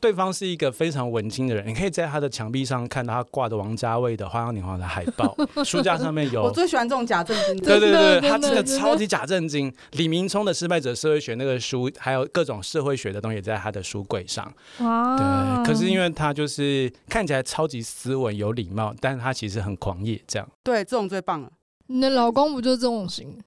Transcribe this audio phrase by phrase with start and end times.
[0.00, 6.42] 对方是一个非常文青的人，你可以在他的墙壁上看到他挂的王家卫的《花样年华》的海报， 书架上面有。
[6.42, 7.56] 我最喜欢这种假正经。
[7.58, 9.72] 对对对，他真的超级假正经。
[9.92, 14.52] 李明聪的《失败者社会学》那个书，还有各种社会学的东西也在他的书柜上。
[14.78, 15.16] 哇。
[15.16, 20.48] 对，可是因为他就是看起来超级斯文有礼貌，但是他其实很狂野，这样。
[20.62, 21.50] 对，这种最棒了。
[21.88, 23.38] 你的老公不就是这种型？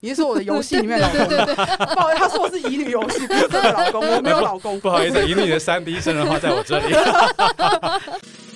[0.00, 6.94] 也是我的游戏里面老公，不好意思，他说我是乙女游戏，不是真的老公，我没有老公，不好意思，乙女的三 D 生人话在我这里。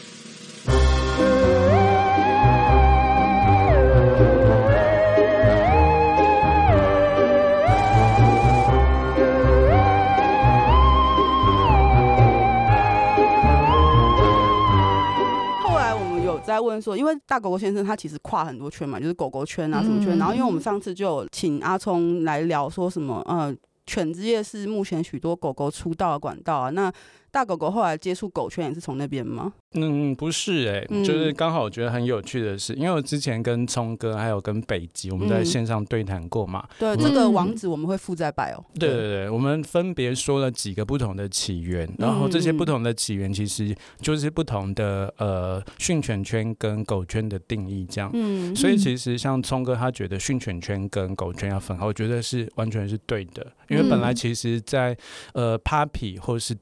[16.55, 20.17] 在问说，因为大狗狗先生他其实跨很多圈嘛，就是狗狗圈啊什么圈。
[20.19, 23.55] 然后因为我们上次就有请阿聪来聊说什么，呃，
[23.87, 26.71] 犬之夜是目前许多狗狗出道的管道啊。
[26.71, 26.93] 那
[27.35, 29.53] 大狗狗后来接触狗圈也是从那边吗？
[29.73, 36.65] 嗯，不是哎、欸，嗯、就是刚好我觉得很有趣的是，因为我之前跟聪哥还有跟北极我们在线上对谈过嘛。
[36.79, 38.63] 嗯、对，这个网址我们会附在 bio。
[38.79, 48.09] 对对对，我们分别说了几个不同的起源，然后这些不同的起源其实就是不同的呃训犬圈跟狗圈的定义这样。
[48.15, 54.97] 嗯，所以其实像聪哥他觉得训犬圈跟狗圈要分开，我觉得是完全是对的，因为本来其实在
[55.33, 56.55] 呃 Puppy 或是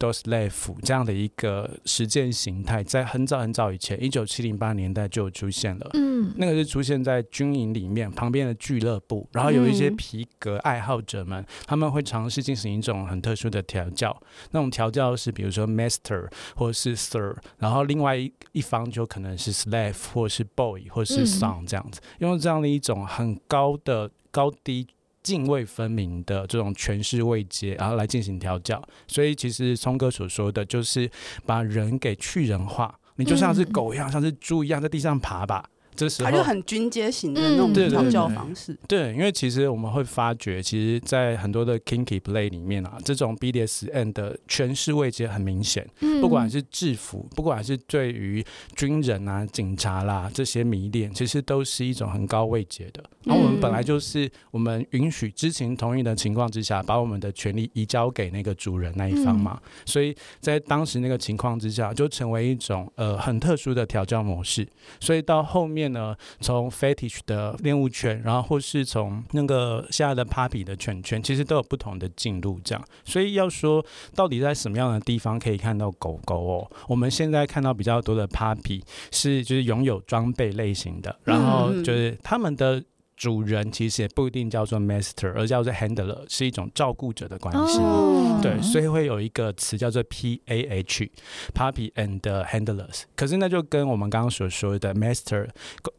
[0.62, 5.90] Dog-Slave 这样的一个实践形态，在很早很早以前，一九七零八年代就出现了。
[5.94, 14.16] 嗯，那个是出现在军营里面旁边的俱乐部，然后有一些皮革爱好者们，他们会尝试进行一种很特殊的调教。
[14.52, 24.86] 那种调教是比如说 master 或是 sir，然后另外一一方就可能是 slave 或是 boy 或是 son 这样子，用这样的一种很高的高低。
[25.22, 31.10] 泾渭分明的这种权势位阶，然后来进行调教，所以其实聪哥所说的就是
[31.46, 35.64] 把人给去人化，你就像是狗一样，嗯、像是猪一样在地上爬吧。
[35.94, 38.76] 这时候它就很军阶型的那种调教方式。
[38.88, 45.86] 对，因为其实我们会发觉，其实，在很多的 kinky play 里面啊，这种 BDSM 的权势位阶很明显。
[46.00, 48.42] 嗯，不管是制服，不管是对于
[48.74, 53.04] 军人啊、警察啦这些迷恋，其实都是一种很高位阶的。
[53.24, 59.60] 然后我们本来就是我们允许知情同意的情况之下，把我们的权利移交给那个主人那一方嘛。
[59.84, 64.66] 所以在当时那个情况之下，就成为一种呃很特殊的调教模式。
[64.98, 65.82] 所以到后面。
[65.92, 72.84] 呢，从 fetish 的恋物犬，然后或是从那个现在的 puppy 的犬犬，其实都有不同的进入，这样。
[73.04, 76.70] 所以要说到底在什么样的地方可以看到狗狗哦？
[76.88, 82.82] 我们现在看到比较多的 puppy 是就是拥有装备类型的，然后就是他们的。
[83.16, 87.78] 主人其实也不一定叫做 master，而叫做 handler，是一种照顾者的关系。
[87.78, 88.42] Oh.
[88.42, 93.02] 对，所以会有一个词叫做 PAH，puppy and handlers。
[93.14, 95.48] 可是那就跟我们刚刚所说的 master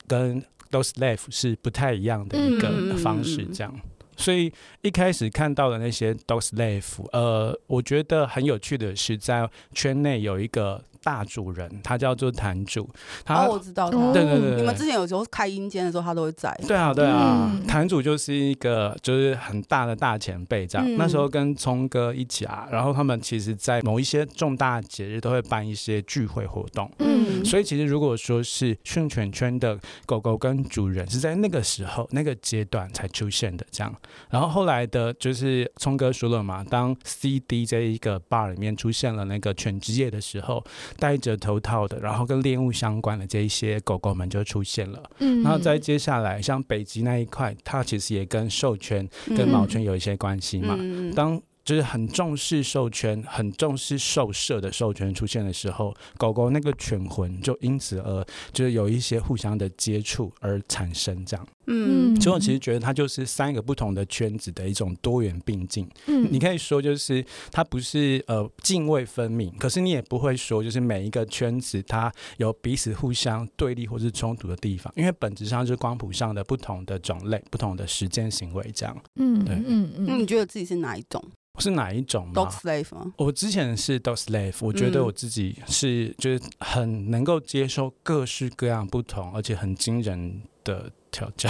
[0.08, 3.72] 跟 dog-slave 是不太一样的一个方式，这样。
[3.72, 3.90] Mm hmm.
[4.16, 10.84] 所以一开始看到的那些 dog-slave，呃，我觉得很有趣的是，在圈内有一个。
[11.04, 12.90] 大主人，他叫做坛主。
[13.26, 14.14] 他、哦、我知道他。
[14.14, 16.58] 对对对，你们之前有时候开阴间的时候，他都会在。
[16.68, 17.52] 对啊，对啊。
[17.68, 20.88] 坛、嗯、主就是一个就是很大的大前辈，这样。
[20.88, 26.90] 嗯、那时候跟聪哥一起啊，然后他们其实在某一些重大节日都会办一些聚会活动。
[27.00, 27.44] 嗯。
[27.44, 33.94] 所以其实如果说是训犬圈的狗狗跟主人是在那个时候那个阶段才出现的这样。
[34.30, 40.64] 然后后来的就是聪哥说了嘛，当 CD 这一个 bar 里面出现了那个犬之夜的时候。
[40.98, 45.04] 戴着头套的，然后跟猎物相关的这一些狗狗们就出现了。
[45.20, 50.76] 嗯，然后再接下来，像北极那一块，它其实也跟兽圈、跟毛圈有一些关系嘛。
[50.80, 61.48] 嗯，当就是很重视兽圈、很重视兽舍的兽圈出现的时候，狗狗那个犬魂就因此而就是有一些互相的接触而产生这样。
[61.68, 65.88] 嗯，所以我其实觉得它就是三个不同的圈子的一种多元并进。
[66.08, 78.98] 嗯，你可以说就是它不是呃泾渭分明，可是你也不会说就是每一个圈子它有彼此互相对立或是冲突的地方，因为本质上就是光谱上的不同的种类、不同的实践行为这样。
[79.16, 80.06] 嗯，对，嗯嗯。
[80.06, 81.24] 那你觉得自己是哪一种？
[81.60, 83.14] 是哪一种吗？Dog-Slave 吗？
[83.16, 91.50] 我之前是 Dog-Slave，我觉得我自己是就是很能够接受各式各样不同而且很惊人的调教。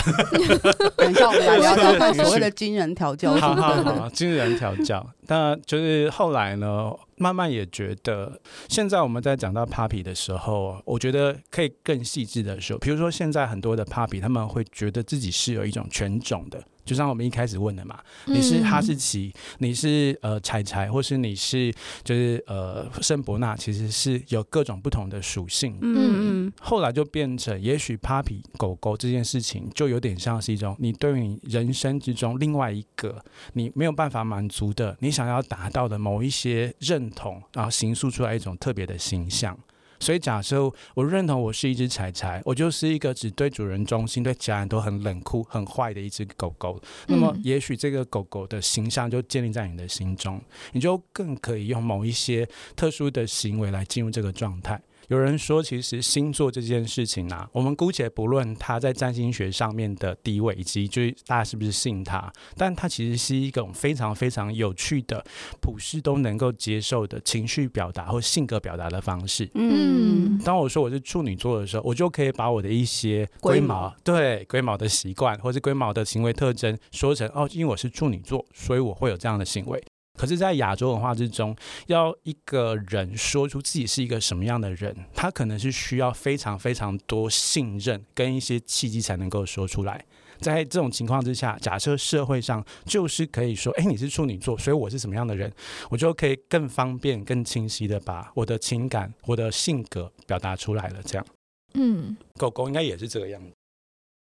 [0.98, 3.33] 等一下我们来聊聊看所谓的惊人调教。
[3.42, 5.04] 好好好，惊人调教。
[5.27, 16.62] 那就是后来呢，慢慢也觉得，现在我们在讲到 Papi 的时候，我觉得可以更细致的说，比如说现在很多的 Papi，他们会觉得自己是有一种犬种的。
[16.86, 25.78] 就像我们一开始问的嘛，你是哈士奇，你是呃柴柴，或是你是就是呃圣伯纳，其实是有各种不同的属性。
[25.82, 26.54] 嗯嗯。
[26.60, 39.58] 后来就变成，也许 Puppy 狗狗这件事情，就有点像是一种你对于你人生之中另外一个你没有办法满足的，你想要达到的某一些认同，然后形塑出来一种特别的形象。
[40.04, 46.78] 所以，假设我认同我是一只柴柴，我就是一个只对主人忠心、对家人都很冷酷、很坏的一只狗狗。
[47.08, 50.42] 那么，也许这个狗狗的形象就建立在你的心中，
[50.74, 52.46] 你就更可以用某一些
[52.76, 54.78] 特殊的行为来进入这个状态。
[55.10, 65.24] 有人说，其实星座这件事情啊，我们姑且不论它在占星学上面的地位，以及就是大家是不是信它，但它其实是一种非常非常有趣的、
[65.62, 69.50] 普世都能够接受的情绪表达或性格表达的方式。
[69.56, 79.84] 嗯，当我说我是处女座的时候，我就可以把我的一些龟毛，对龟毛的习惯或是龟毛的行为特征说成哦，因为我是处女座，所以我会有这样的行为。
[80.15, 81.56] 可是，在亚洲文化之中，
[81.88, 90.06] 要一个人说出自己是一个什么样的人，他可能是需要非常非常多信任跟一些契机才能够说出来。
[90.39, 95.51] 在这种情况之下，假设社会上就是可以说：“哎，你是处女座，所以我是什么样的人，
[95.89, 101.25] 我就可以更方便、更清晰的把我的情感、我的性格表达出来了。”这样，
[101.74, 103.51] 嗯，狗狗应该也是这个样子。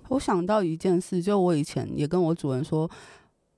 [0.07, 2.89] 我想到一件事，就我以前也跟我主人说，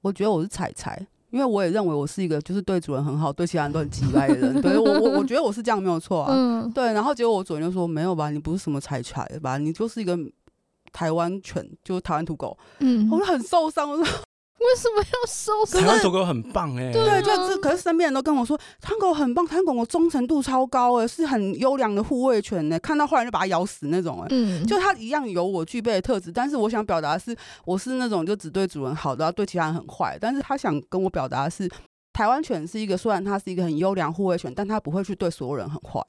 [0.02, 1.08] 我觉得我是柴柴。
[1.36, 4.62] 因为我也认为我是一个就是对主人很好，对其他人都很机掰的人。
[4.62, 6.34] 对我我我觉得我是这样没有错啊。
[6.34, 6.72] 嗯。
[6.72, 10.18] 对，然后结果我主人就说没有吧，你不是什么柴犬吧，你就是一个
[10.94, 12.58] 台湾犬，就是台湾土狗。
[12.80, 13.10] 嗯。
[13.12, 14.08] 我就很受伤，我说。
[14.58, 15.80] 为什么要收拾？
[15.80, 22.80] 台湾狗狗很棒哎、欸，对，就是可是身边人都跟我说，台湾狗很棒，台湾狗狗忠诚度超高哎，是很优良的护卫犬呢。
[22.80, 27.36] 看到坏人就把它咬死那种哎，嗯，就它一样有我具备的特质，但是我想表达的是，
[27.66, 30.18] 我是那种就只对主人好的，然后对其他人很坏。
[30.20, 31.70] 但是他想跟我表达的是，
[32.14, 36.02] 台湾犬是一个虽然它是一个很优良护卫犬，但它不会去对所有人很坏。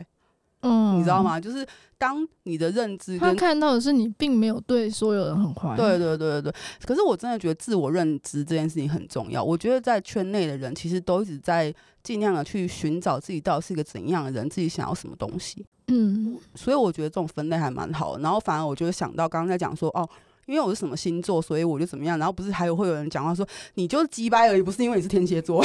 [0.61, 1.38] 嗯，你知道吗？
[1.38, 1.67] 就是
[1.99, 5.76] 当你的认知，他看到的是你并没有对所有人很坏。
[5.76, 6.55] 对对对对对。
[6.85, 9.43] 可是我真的觉得自我认知这件事情很重要。
[9.43, 11.73] 我觉得在圈内的人其实都一直在
[12.03, 15.64] 尽量的去寻找自己到底是一个怎样的人，自己想要什么东西。
[15.88, 18.23] 嗯，所以我觉得这种分类还蛮好的。
[18.23, 20.09] 然后反而我就想到刚刚在讲说哦。
[20.47, 22.19] 因为我是什么星座，所以我就怎么样。
[22.19, 25.65] 然后不是还有会有人讲话说你就是鸡掰而已，不是因为你是天蝎座。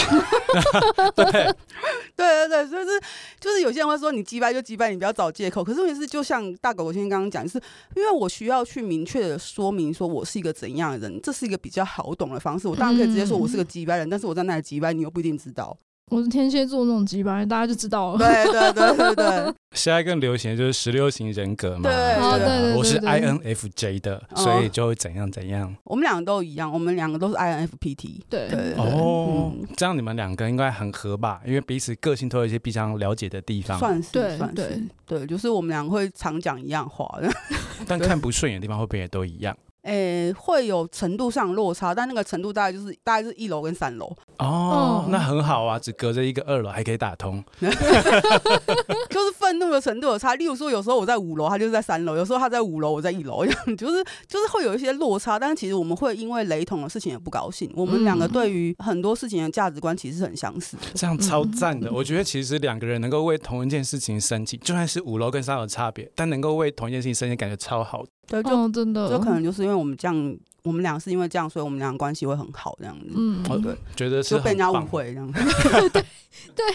[1.15, 1.55] 对对
[2.15, 2.89] 对对， 所以是
[3.39, 5.63] 就是有些人会说你鸡掰就鸡掰，你不要找借口。
[5.63, 7.61] 可是问题是，就像大狗狗先生刚刚讲，就是
[7.95, 12.67] 因为我需要去明确的说明说我是一个怎样的人，这是一个比较好懂的方式。
[12.67, 15.77] 我当然可以直接说我是个鸡掰人，但是我在那里鸡掰，你又不一定知道。
[16.11, 18.17] 我是天蝎座那种机掰，大家就知道了。
[18.17, 19.53] 对对对对对。
[19.71, 21.89] 现在更流行的就是十六型人格嘛。
[21.89, 25.73] 对对，我是 INFJ 的，所以就会怎样怎样。
[25.85, 28.23] 我们两个都一样，我们两个都是 INFPT。
[28.29, 28.73] 对对。
[28.73, 31.39] 哦，这样你们两个应该很合吧？
[31.45, 33.79] 因为彼此个性都有一些比较了解的地方。
[33.79, 34.83] 算是，算是。
[35.05, 37.09] 对，就是我们两个会常讲一样话。
[37.87, 39.55] 但看不顺眼的地方会不会也都一样？
[39.83, 50.35] 诶、欸，会有程度上落差，但那个程度大概就是大概是一楼跟三楼哦，那很好啊，只隔着一个二楼还可以打通， 就是愤怒的程度有差。
[50.35, 53.43] 例如说，有时候我在五楼，他就是在三楼；有时候他在五楼，我在一楼，
[53.75, 55.39] 就是就是会有一些落差。
[55.39, 57.71] 但是其实我们会因为雷同的事情也不高兴。
[57.75, 61.91] 我们两个对于很多事情的价值观其实是很相似的，这样超赞的。
[61.91, 68.05] 我觉得其实两个人能够为同一件事情生气，就算是五楼跟三楼的差别，但能够为同一件事情生气，感觉超好。
[68.31, 73.07] 对，就、哦、真的，就可能就是因为我们这样，我们俩是因为这样，所以我们俩关系会很好，这样子。
[73.13, 75.39] 嗯，对，觉得是就被人家误会这样子。
[75.91, 76.01] 对
[76.55, 76.65] 对，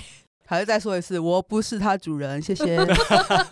[0.44, 2.78] 还是再说一次，我不是他主人，谢谢。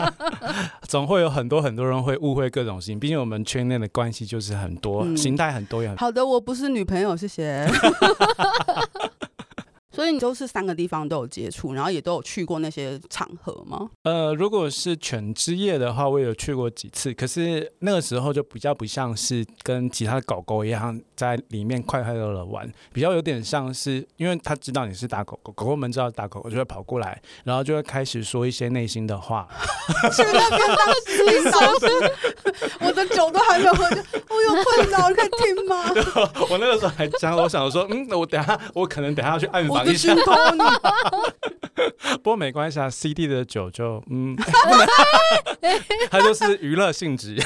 [0.86, 5.96] 总会有很多很多人会误会各种事情，毕竟我们圈内的关系就是很多，嗯、形态很多样。
[5.96, 7.66] 好的，我不是女朋友，谢谢。
[9.94, 13.88] 所以你都是三个地方都有接触，然后也都有去过那些场合吗？
[14.02, 17.14] 呃，如果是犬之夜的话，我有去过几次。
[17.14, 29.48] 可是那个时候就比较不像是跟其他的狗狗一样在里面快快乐乐玩，比较有点像是，因为他知道你是打狗狗，狗狗们知道打狗狗就会跑过来，然后就会开始说一些内心的话。
[32.80, 33.96] 我的酒都还没有喝，就
[34.28, 35.84] 我有困扰，你可以听吗？
[36.50, 40.14] 我那个时候还讲，我想说，嗯，我等下我可能等下要去暗访一下，
[42.22, 44.36] 不过没关系啊，CD 的酒就嗯，
[46.10, 47.36] 它就是娱乐性质。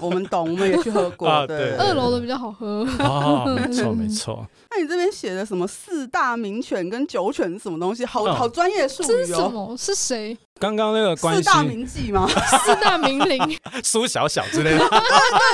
[0.00, 1.28] 我们懂，我们也去喝过。
[1.28, 2.86] 啊、对，二楼的比较好喝。
[3.04, 4.46] 哦，没错 没错。
[4.70, 8.04] 那你这边写的什么四大名犬跟九犬是什么东西？
[8.04, 9.74] 好好专业术语哦。
[9.78, 10.36] 是谁？
[10.58, 12.28] 刚刚那个关系，四大名妓吗？
[12.28, 14.78] 四大名伶， 苏小小之类的。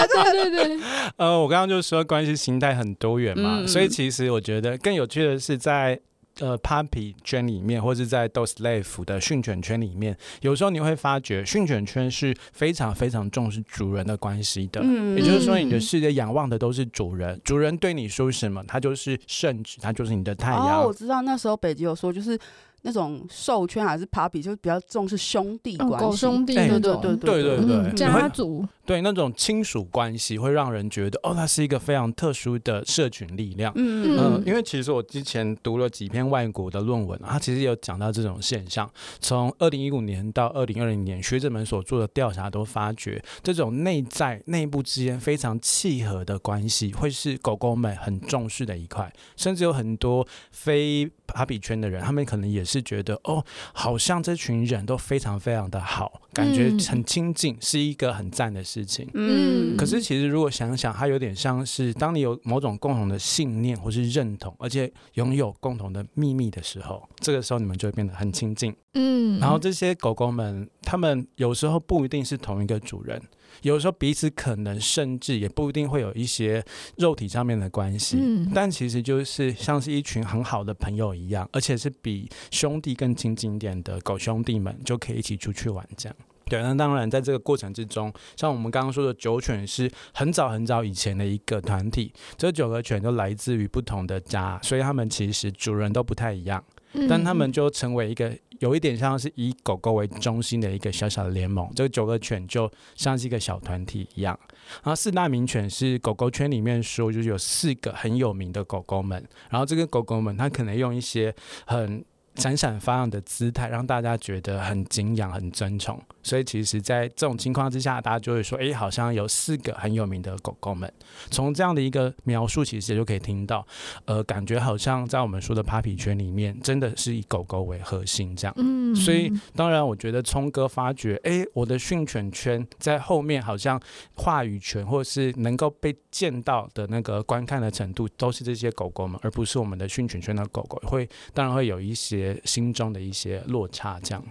[0.09, 0.81] 对对对。
[1.17, 6.01] 呃，我刚刚就说关系形态很多元嘛，嗯、所以其实我觉得更有趣的是在。
[6.41, 14.81] 呃，Puppy 圈里面，或者在 DoSLAVE 的训犬圈里面，有时候你会发觉训犬圈是非常非常重视主人的关系的。
[14.83, 20.81] 嗯，也就是说，你的世界仰望的都是主人，主人对你说什么，他就是圣旨，他就是你的太阳。
[20.81, 22.39] 哦，我知道那时候北极有说，就是。
[22.83, 33.73] 那种兽圈还是 puppy，就是比较重视兄弟关系，狗兄弟那种，对对对对，家族，对那种亲属关系会让人觉得，哦，它是一个非常特殊的社群力量。
[33.77, 38.91] 嗯嗯，因为其实我之前读了几篇外国的论文，它其实有讲到这种现象。
[39.21, 52.71] 从二零一五年到二零二零年，学者们所做的调查都发觉，这种内在内部之间非常契合的关系，会是狗狗们很重视的一块，甚至有很多非 puppy 圈的人，他们可能也是。
[52.71, 59.11] 是觉得哦，好像这群人都非常非常的好，感觉很亲近，是一个很赞的事情。
[59.15, 68.73] 嗯，可是其实如果想想，它有点像是当你有某种共同的信念或是认同，而且拥有共同的秘密的时候，这个时候你们就会变得很亲近。
[68.95, 73.21] 嗯，然后这些狗狗们，他们有时候不一定是同一个主人。
[73.63, 76.65] 有时候彼此可能甚至也不一定会有一些
[76.97, 86.17] 肉体上面的关系，嗯，但其实就是像是一群很好的朋友一样，而且是比兄弟更亲近一点的狗兄弟们就可以一起出去玩这样。
[86.47, 96.65] 对，那当然在这个过程之中，像我们刚刚说的九犬是很早很早以前的一个团体，这九个犬都来自于不同的家，所以他们其实主人都不太一样，
[97.09, 98.33] 但他们就成为一个。
[98.61, 104.39] 有一点像是以狗狗为中心的一个小小的联盟，这个九个犬就像是一个小团体一样。
[104.83, 109.27] 然后四大名犬是狗狗圈里面说，就是有四个很有名的狗狗们。
[109.49, 112.05] 然后这个狗狗们，它可能用一些很
[112.35, 115.99] 闪闪发亮的姿态，让大家觉得很敬仰、很尊崇。
[116.23, 120.93] 所以其实，在这种情况之下，大家就会说：“哎，好像有四个很有名的狗狗们。”
[121.31, 123.67] 从这样的一个描述，其实也就可以听到，
[124.05, 128.55] 呃，感觉好像在我们说的 Papi 圈里面，真的是以狗狗为核心这样。
[128.59, 128.95] 嗯。
[128.95, 133.81] 所以，当然，我觉得聪哥发觉，哎，我的训犬圈在后面好像
[134.15, 140.79] 话语权，或是能够被见到的那个观看的程度，都是这些狗狗们，而不是我们的训犬圈的狗狗。
[140.87, 144.23] 会，当然会有一些心中的一些落差这样。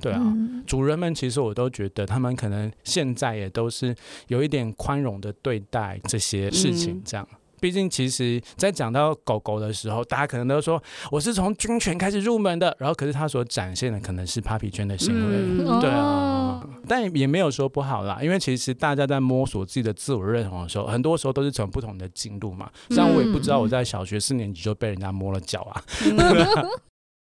[0.00, 3.94] 对啊，嗯、主人们其实我都觉得他们可能现在也都是
[4.28, 7.26] 有一点宽容的对待这些事情，这样。
[7.32, 15.98] 嗯、毕竟，其实，在讲到狗狗的时候，大家可能都说我是从军犬开始入门的，然后可是他所展现的可能是 Puppy 圈的行为，嗯、对啊。
[16.00, 22.70] 哦、但也没有说不好啦，因为其实大家在摸索自己的自我认同的时候，很多时候都是从不同的进路嘛。
[22.90, 25.82] 像我也不知道我在小学四年级就被人家摸了脚啊。
[26.04, 26.16] 嗯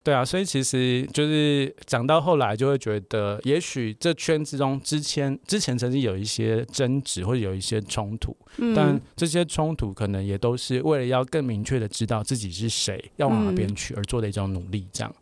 [0.04, 15.14] 对啊，所以其实就是讲到后来，就会觉得，也许这圈子中之前之前曾经有一些争执或者有一些冲突，嗯、但这些冲突可能也都是为了要更明确的知道自己是谁，要往哪边去而做的一种努力，这样。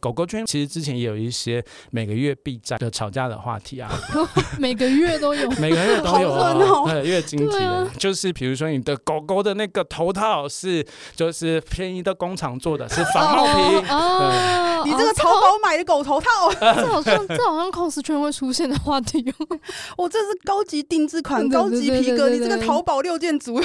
[0.00, 3.90] 狗狗圈其实之前也有一些每个月必战的吵架的话题啊，
[4.58, 19.58] 每个月都有， 每个月都有对，月经期的，啊、就是比如说你的狗狗的那个头套是就是便宜的工厂做的，是仿冒品，哦，你这个淘宝买的狗头套，这好像这好像 cos 圈会出现的话题哦，
[19.98, 23.60] 我这是高级定制款，高级皮革，你这个淘宝六件组。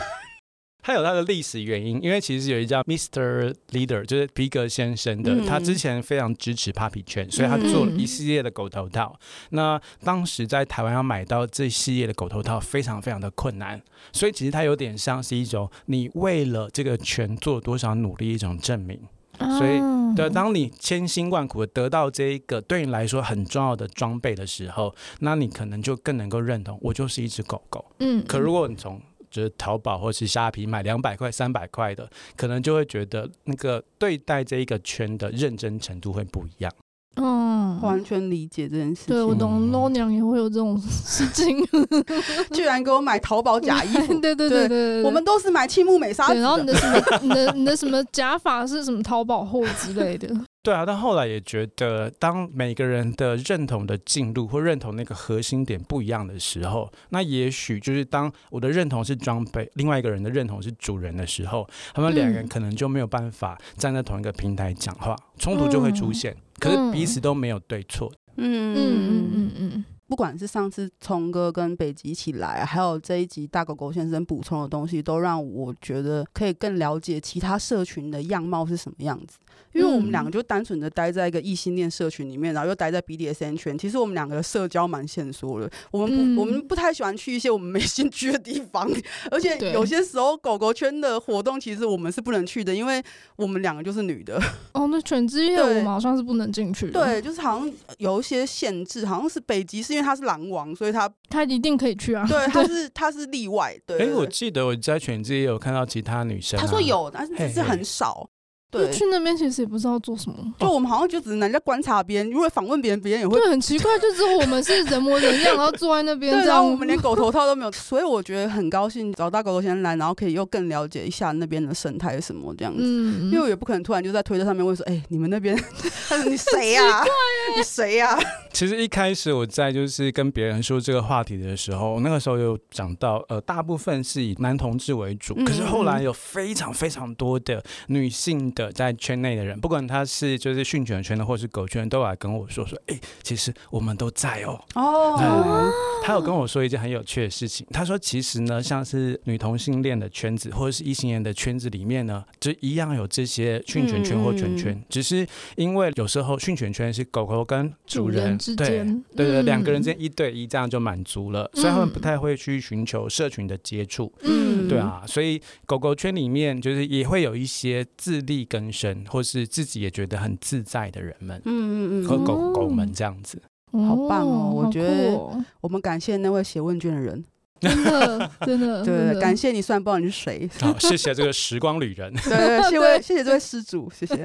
[0.84, 3.56] 它有它的历史原因，因为其实有一家 Mr.
[3.72, 9.18] Leader，就是皮革先生的，嗯、他之前非常支持 Puppy 圈，所以他做了一系列的狗头套。
[9.22, 19.00] 嗯、那当时在台湾要买到这系列的狗头套，非常非常的困难，所以其实它有点像是一种你为了这个圈做多少努力一种证明。
[19.40, 19.80] 哦、所以，
[20.16, 27.84] 对，当你千辛万苦的得到这一个对你来说很重要的装备的时候，那你可能就更能够认同我就是一只狗狗。
[28.00, 29.02] 嗯，可如果你从
[29.34, 36.72] 就是淘宝或是虾皮买两百块、三百块的，可能就会觉得那个对待这一个圈的认真程度会不一样。
[37.16, 39.16] 嗯，完全理解这件事情。
[39.16, 41.58] 对，我懂，Lo 娘也会有这种事情，
[42.54, 44.20] 居然给我买淘宝假衣服。
[44.20, 46.32] 对对对对，我们都是买青木美纱。
[46.34, 50.28] 然后你的什么，你的你的什么假发是什么淘宝货之类的。
[50.64, 66.34] 对啊，但后来也觉得，当每个人的认同的进度或认同那个核心点不一样的时候，那也许就是当我的认同是装备，另外一个人的认同是主人的时候，他们两个人可能就没有办法站在同一个平台讲话，冲突就会出现。
[66.60, 68.10] 可是彼此都没有对错。
[68.38, 69.86] 嗯嗯嗯嗯嗯。
[70.08, 79.38] 不管是上次聪哥跟北极一起来，还有这一集大狗狗先生补充的东西，都让我觉得可以更了解其他社群的样貌是什么样子。
[79.74, 85.70] 因为我们两个就单纯的待在一个异性恋社群里面，然后又待在 BDSN 圈，其实我们两个的社交蛮限缩的。
[85.92, 88.90] 我们不，嗯、我们不太喜欢去一些我们没兴趣的地方，
[89.32, 93.02] 而且有些时候狗狗圈的活动，其实我们是不能去的，因为
[93.36, 94.40] 我们两个就是女的。
[94.74, 97.04] 哦，那犬之夜我们好像是不能进去的。
[97.04, 102.26] 对，就是好像有一些限制，好像是北极是因为它是狼王，所以它它一定可以去啊。
[102.28, 103.76] 对， 它是它是例外。
[103.88, 108.30] 对，哎、欸，我记得我在犬之夜有看到其他女生、啊，他说有，但是只是很少。
[108.74, 113.40] 对，去那边其实也不知道做什么，就我们好像就只能来在观察别人，如果访问别人，别人也会。
[113.40, 122.80] 对，很奇怪，就只有我们是人模人样，然后坐在那边，对，然后我们连狗头 套都没有，所以我觉得很高兴找大狗头先来，然后可以又更了解一下那边的生态什么这样子。
[122.84, 125.56] 嗯，因为我也不可能突然就在推特上面问说，哎、欸，你们那边，
[126.26, 127.06] 你谁呀、啊？
[127.56, 128.20] 你谁呀、啊？
[128.54, 139.44] 其实一开始我在就是跟别人说这个话题的时候，那个时候有讲到，呃，大部分是以男同志为主，可是后来有非常非常多的女性的在圈内的。
[139.44, 144.60] 人不管他是就是训犬圈的或是狗圈，都来跟我说说，哎、欸，其实我们都在哦。
[144.76, 145.72] 哦、嗯，
[146.04, 147.66] 他有跟我说一件很有趣的事情。
[147.72, 164.12] 他说，其实呢，像是女同性恋的圈子或者是异性恋的圈子里面呢，就一样有这些训犬圈或犬圈，嗯、只是因为有时候训犬圈是狗狗跟主人，主人之间，对对对，两、嗯、个人之间一对一这样就满足了，所以他们不太会去寻求社群的接触。
[164.24, 169.48] 嗯，对啊，所以狗狗圈里面就是也会有一些自力更生或是。
[169.54, 173.40] 自己也觉得很自在的人们，嗯嗯嗯，和狗狗们这样子，
[173.72, 174.52] 好棒哦！
[174.52, 175.16] 我觉得
[175.62, 177.24] 我们感谢那位写问卷的人，
[177.62, 184.24] 真的 真的，对，感谢你，虽然不知道你是谁，好，谢谢这个时光旅人， 对，谢谢 谢谢这位施主，谢谢。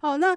[0.00, 0.36] 好，那。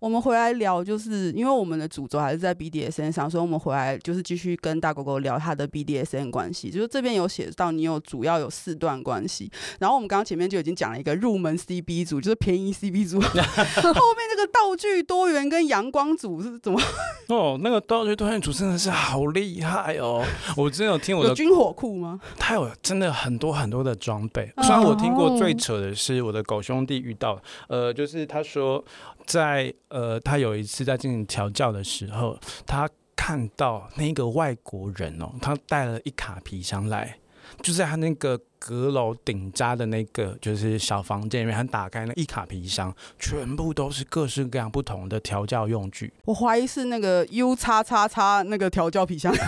[0.00, 6.70] 我们回来聊，就是因为我们的主轴还是在 BDSN 上，所以我们回来就是继续跟大狗狗聊他的 BDSN 关系。
[6.70, 9.52] 就是这边有写到，你有主要有四段关系。
[9.78, 13.20] 然后我们刚刚前面就已经讲了一个入门 CB 组，就是便宜 CB 组。
[13.20, 16.80] 后面那个道具多元跟阳光组是怎么？
[17.28, 20.24] 哦，那个道具多元组真的是好厉害哦！
[20.56, 22.18] 我真的有听我的军火库吗？
[22.38, 24.50] 他有真的很多很多的装备。
[24.62, 27.38] 虽然我听过最扯的是我的狗兄弟遇到，
[27.68, 28.82] 呃，就是他说。
[29.26, 37.18] 在呃，他有一次在进行调教的时候，他看到那个外国人哦，他带了一卡皮箱来，
[37.60, 46.12] 就在他那个阁楼顶扎的那个就是小房间里面，他打开那一卡皮箱，全部都是各式各样不同的调教用具。
[46.24, 49.34] 我怀疑是那个 U 叉叉叉那个调教皮箱。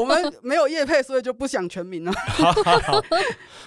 [0.00, 2.12] 我们没有业配，所以就不想全名了。
[2.12, 3.02] 好 好好。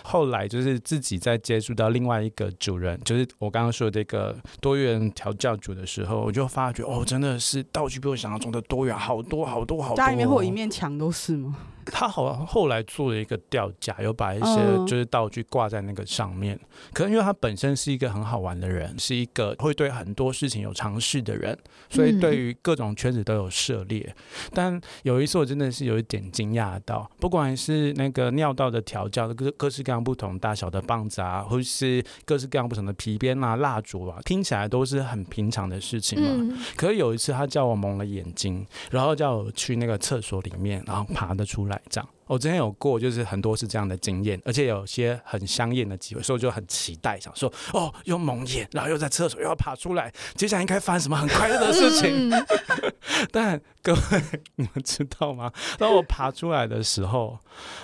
[0.04, 9.98] 后来就是自己在接触到另外一个主人，就是我刚刚说的这个多元调教主的时候，我就发觉哦，真的是道具比我想象中的多元，好多好多好多。
[9.98, 11.56] 家里面会有一面墙都是吗？
[11.86, 16.56] 他好像后来做了一个吊架，有把一些就是道具挂在那个上面。
[16.56, 21.58] 嗯、可能因为他本身是一个很好玩的人，是一个会对很多事情有尝试的人，
[21.90, 24.02] 所以对于各种圈子都有涉猎。
[24.08, 36.30] 嗯、但有一次我真的是有一点惊讶到，不管是那个尿道的调教的各各式各样不同大小的棒子啊，或是各式各样不同的皮鞭啊、蜡烛啊，听起来都是很平常的事情嘛。
[36.32, 41.75] 嗯、可是有一次他叫我蒙了眼睛，然后叫我去那个厕所里面，然后爬得出来。
[41.90, 52.32] 这样，我之前有过，就是很多是这样的经验，而且有些很香艳的机会，所以我就很期待，想说，哦，又蒙眼，然后又在厕所又要爬出来，接下来应该发生什么很快乐的事情？
[53.32, 54.22] 但各位，
[54.56, 55.52] 你们知道吗？
[55.78, 57.38] 当我爬出来的时候，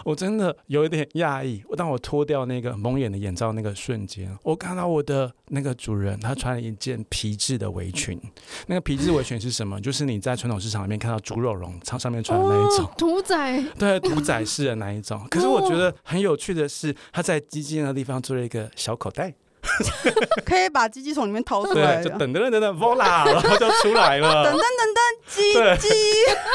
[0.03, 1.63] 我真的有一点讶异。
[1.77, 8.19] 当我脱掉那个蒙眼的眼罩那个瞬间，我看到我的那个主人，他穿了一件皮质的围裙。
[8.67, 9.81] 那个皮质围裙是什么？
[9.81, 13.59] 就是你在传统市场里面看到猪肉绒上面穿的那一种，屠宰。
[13.79, 15.27] 对，屠宰式的那一种。
[15.29, 19.33] 可是我觉得很有趣的是，他在鸡鸡那个地方做了一个小口袋。
[20.45, 24.43] 可以把鸡鸡从里面掏出来，就等等等等，voila， 然后就出来了。
[24.43, 25.89] 等等等等，鸡鸡，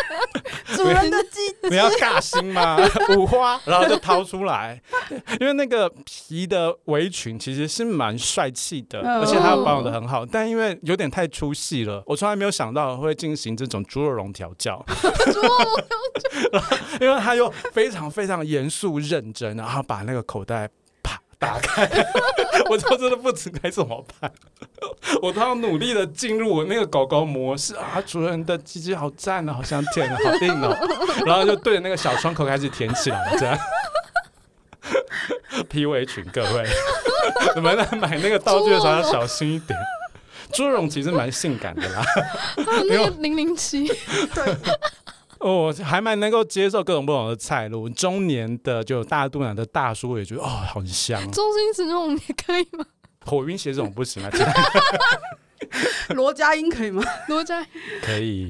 [0.77, 2.77] 主人的鸡鸡，你要尬心吗？
[3.17, 4.81] 五花，然后就掏出来。
[5.41, 10.27] 因为那个皮的围裙其实是蛮帅气的，而且它保养的很好。
[10.27, 14.85] 但因为有点太出戏了，我从来没有想到会进行这种猪肉绒调教。
[15.33, 15.49] 猪肉
[16.53, 16.63] 绒
[17.01, 20.69] 因为他又非常非常严肃认真，然后把那个口袋。
[21.39, 21.89] 打开，
[22.71, 24.33] 我就真的不知该怎么办。
[25.23, 28.03] 我都要努力的进入我那个狗狗模式啊！
[28.07, 30.77] 主人的鸡鸡好赞啊，好想舔啊，好硬哦。
[31.27, 33.59] 然后就对着那个小窗口开始舔起来，这样。
[35.69, 36.65] 皮围裙，各位，
[37.55, 39.79] 你们在买那个道具的时候要小心一点。
[40.53, 42.05] 猪绒其实蛮性感的啦，
[42.89, 43.89] 那个零零七，
[44.35, 44.57] 对。
[45.49, 47.89] 哦，还蛮能够接受各种不同的菜路。
[47.89, 51.21] 中年的就大肚腩的大叔也觉得哦，很香。
[51.31, 52.85] 周星驰那种也可以吗？
[53.25, 54.31] 火云邪这种不行啊。
[56.15, 57.03] 罗家英可以吗？
[57.29, 57.65] 罗家
[58.03, 58.49] 可以，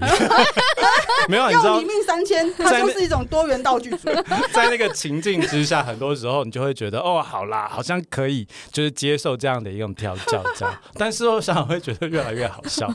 [1.28, 4.08] 没有，你知道，一命三千，它就是一种多元道具组。
[4.52, 10.74] 在那个情境之下，很多时候你就会觉得，哦，好啦，好像可以，就是接受这样的一种调教，这样。
[10.94, 12.92] 但是我想会觉得越来越好笑，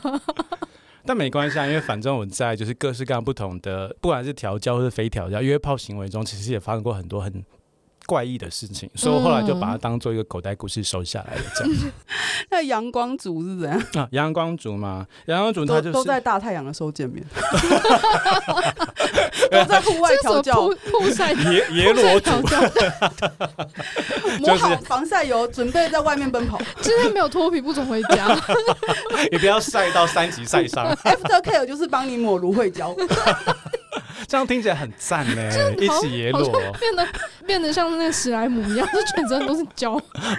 [1.04, 7.44] 但没关系啊，因为反正我在就是各式各样不同的，不管是调教或是非调教约炮行为中，其实也发生过很多很。
[8.06, 11.42] 怪异的事情，所以我后来就把它当做一个口袋故事收下来了。
[11.56, 11.74] 这样，
[12.50, 14.08] 那阳光族是怎样啊？
[14.12, 17.24] 阳光族嘛，阳光族他就是都在大太阳的时候见面，
[19.50, 22.30] 都在户外调教，曝晒耶耶罗族，
[24.40, 26.60] 抹好防晒油，准备在外面奔跑。
[26.80, 28.36] 今天没有脱皮，不准回家。
[29.30, 30.86] 也不要晒到三级晒伤。
[31.04, 32.94] After care 就是帮你抹芦荟胶。
[34.26, 37.06] 这样听起来很赞呢，一起耶裸，变得
[37.46, 39.92] 变得像那个史莱姆一样，就全身都是胶。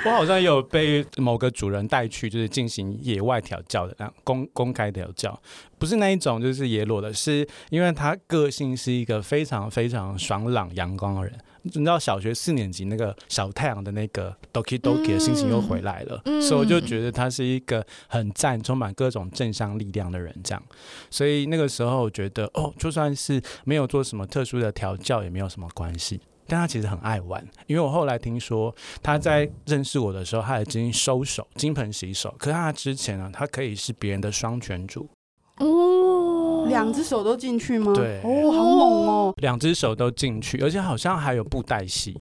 [0.05, 5.39] 我好像也有被某个主人带去，就是进行野外调教的，那公公开调教，
[5.77, 11.33] 不是那一种，就是耶裸的，是因为他个性是一个非常非常爽朗阳光的人。
[11.63, 20.33] 你知道小学四年级那个小太阳的那个 Doki Doki 的心情又回来了，嗯、所以我就觉得他是一个很赞、充满各种正向力量的人。
[20.43, 20.63] 这样，
[21.09, 26.19] 所以那个时候我觉得，哦，就算是没有做什么特殊的调教，也没有什么关系。
[26.45, 32.35] 但他其实很爱玩，因为我后来听说他在认识我的时候，他已经收手、金盆洗手。
[32.37, 35.07] 可是他之前呢，他可以是别人的双拳主。
[35.59, 37.93] 哦，两只手都进去吗？
[37.93, 42.19] 对，哦，好猛哦，两只手都进去，而且好像还有布袋戏。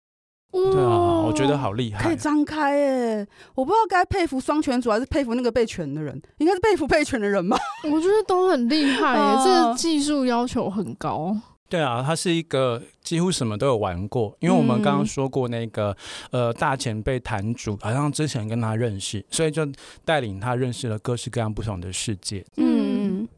[0.53, 3.27] 对啊，我觉得好厉害，可以张开哎！
[3.55, 7.57] 我不知道该佩服双拳主还是佩服那个被拳的人，应该是佩服被拳的人吧？
[7.90, 11.35] 我觉得都很厉害 这个技术要求很高。
[11.71, 15.97] 对啊，他是一个几乎什么都有玩过，因为我们刚刚说过那个、
[16.33, 19.66] 嗯、呃大前辈坛主，好像之前跟他认识，所以就
[20.05, 22.45] 带领他认识了各式各样不同的世界。
[22.59, 22.82] 嗯，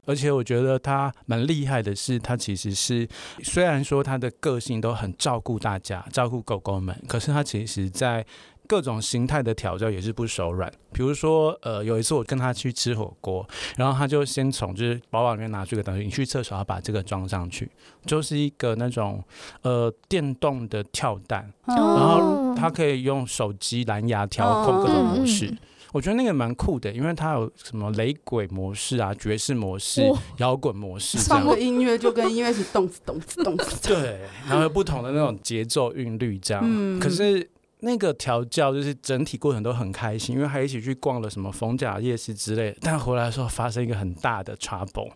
[0.07, 3.09] 而且我觉得他蛮厉害的是，他其实是
[3.43, 8.25] 虽然说他的个性都很照顾大家，照顾狗狗们，可是他其实在。
[8.67, 17.71] 各种形态的调教也是不手软，比如说，呃，有一次我跟他去吃火锅，然后他就先从就是包包里面拿出一个东西，你去厕所要把这个装上去，
[18.07, 19.23] 就是一个那种
[19.61, 25.55] 呃电动的跳蛋，然后他可以用手机蓝牙调控各种模式，
[25.95, 30.03] 我觉得那个蛮酷的，因为它有什么雷鬼模式啊、爵士模式、
[30.39, 37.49] 摇滚模式，放个音乐就跟音乐是动次动次动次， 对，然后有不同的那种节奏韵律这样，可是。
[37.81, 42.79] 那个调教就是整体过程都很开心，因为还一起去逛了什么逢甲夜市之类的。
[42.81, 45.11] 但回来的时候发生一个很大的 trouble，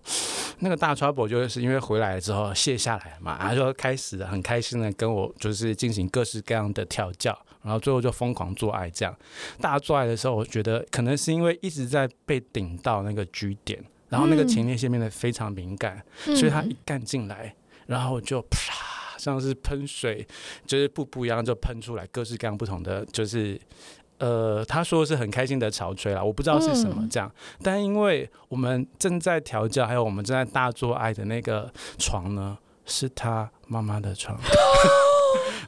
[0.59, 9.17] 那个大 trouble 就是因为回来之后卸下来嘛，他就开始很开心的跟我就是进行各式各样的调教，然后最后就疯狂做爱这样。
[9.61, 17.55] 大做爱的时候，我觉得可能是因为一直在被顶到那个 G 点，然后那个前列腺变得非常敏感，嗯、所以他一干进来，
[17.87, 18.87] 然后就啪。
[19.19, 20.25] 像是喷水，
[20.65, 23.61] 就是瀑布一样就喷出来，各式各样不同的，就是
[24.19, 31.69] 呃，他说是很开心的潮吹啦，我不知道是什么这样，嗯、但因为我们正在调教，还有我们正在大做爱的那个
[31.99, 34.39] 床呢，是他妈妈的床，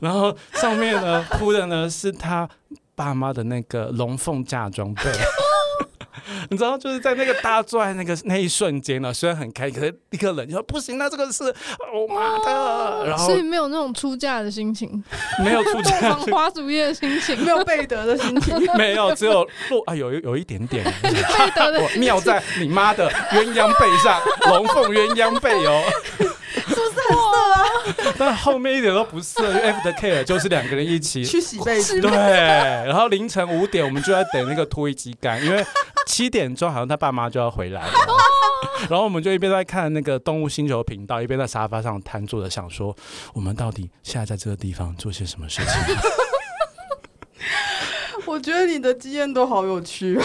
[0.01, 2.49] 然后上面呢铺的呢是他
[2.95, 5.03] 爸妈的那个龙凤嫁妆被。
[6.49, 11.45] 你知道，就是在那个大拽那个那一瞬间呢，虽然很开，可是立刻冷，就说不行，那这个是
[11.93, 15.03] 我妈的，哦、然后所以没有那种出嫁的心情，
[15.45, 21.11] 没有出嫁 花烛夜的心情，没有贝德的心情， 没有，只有落啊，有有一点点贝
[21.55, 25.83] 德的，妙在你妈的鸳鸯背上，龙凤鸳鸯被哦。
[26.53, 27.50] 是不是很色啊？
[28.19, 32.11] 但后面一点都不是，因为 After care 就是两个人一起 去洗被子，对。
[32.11, 35.65] 然后凌晨五点，我们就在等那个脱衣机干，因为
[36.07, 37.93] 七点钟好像他爸妈就要回来了。
[38.89, 42.95] 然后我们就一边在看那个动物星球频道，一边在沙发上瘫坐着，想说
[43.35, 45.73] 我们到底现在在这个地方做些什么事情。
[48.27, 50.25] 我觉得你的经验都好有趣啊，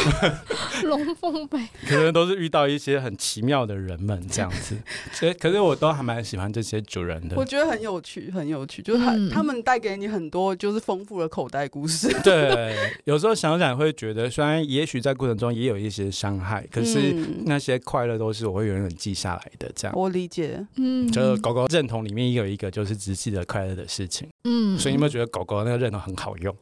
[0.83, 4.75] 龙凤杯可能都是遇到一些很奇妙的人们这样子，
[5.13, 7.35] 所以可是我都还蛮喜欢这些主人的。
[7.35, 12.07] 我觉得很有趣，很有趣，就是他、嗯、他们带给你很多就是丰富的口袋故事。
[12.23, 17.13] 对，有时候想想会觉得，虽然也许在过程中也有一些伤害，可是
[17.45, 19.71] 那些快乐都是我会永远记下来的。
[19.75, 20.65] 这样，我理解。
[20.75, 24.27] 嗯，就是狗狗认同里面也有一个就是只记得快乐的事情。
[24.43, 26.55] 嗯，所以你有没有觉得狗狗那个认同很好用？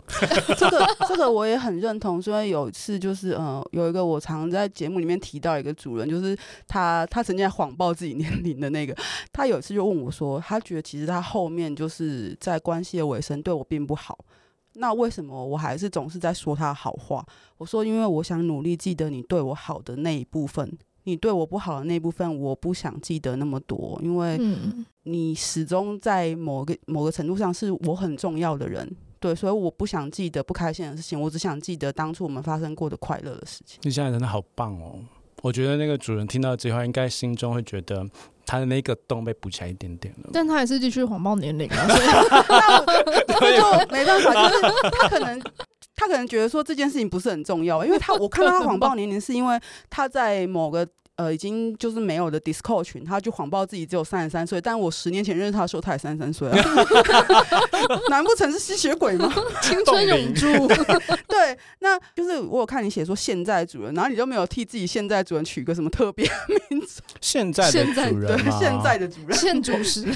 [0.57, 2.21] 这个这个我也很认同。
[2.21, 6.37] 所以有一次就是呃，有一个我常在节目里面提到一个主人，就是
[6.67, 8.95] 他他曾经在谎报自己年龄的那个。
[9.31, 14.17] 他有一次就问我说，他觉得其实他后面就是在关系的尾声对我并不好。
[14.75, 17.23] 那为什么我还是总是在说他好话？
[17.57, 24.39] 我说，因为我想努力记得你对我好的那一部分，你对我不好的那一部分，我不想记得那么多，因为
[25.03, 28.89] 你始终在某个某个程度上是我很重要的人，
[29.23, 33.79] 对，所以我不想记得不开心的事情，我只想记得当初我们发生过的快乐的事情。
[33.83, 34.99] 你现在真的好棒哦！
[35.41, 38.05] 我觉得那个主人听到这句话，应该心中会觉得。
[38.45, 41.87] 他的那个洞被补起来一点点了，但他还是继续谎报年龄啊，
[43.39, 45.39] 所以 就没办法，就是他可能
[45.95, 49.57] 他可能觉得说这件事情不是很重要，因为他我看到他谎报年龄是因为
[49.89, 50.85] 他在某个。
[51.15, 56.57] 呃，已经就是没有的 Discord 群，他就谎报自己只有三十三岁，但我十年前认识他的时候，他也三十三岁啊
[58.09, 59.31] 难不成是吸血鬼吗？
[59.61, 60.67] 青春永驻。
[61.27, 66.27] 对，那就是我有看你写说现在主人，然后你就没有替自己现在主人取个什么特别
[66.69, 66.99] 名字？
[67.21, 70.07] 现在的主人，对，现在的主人，现主食。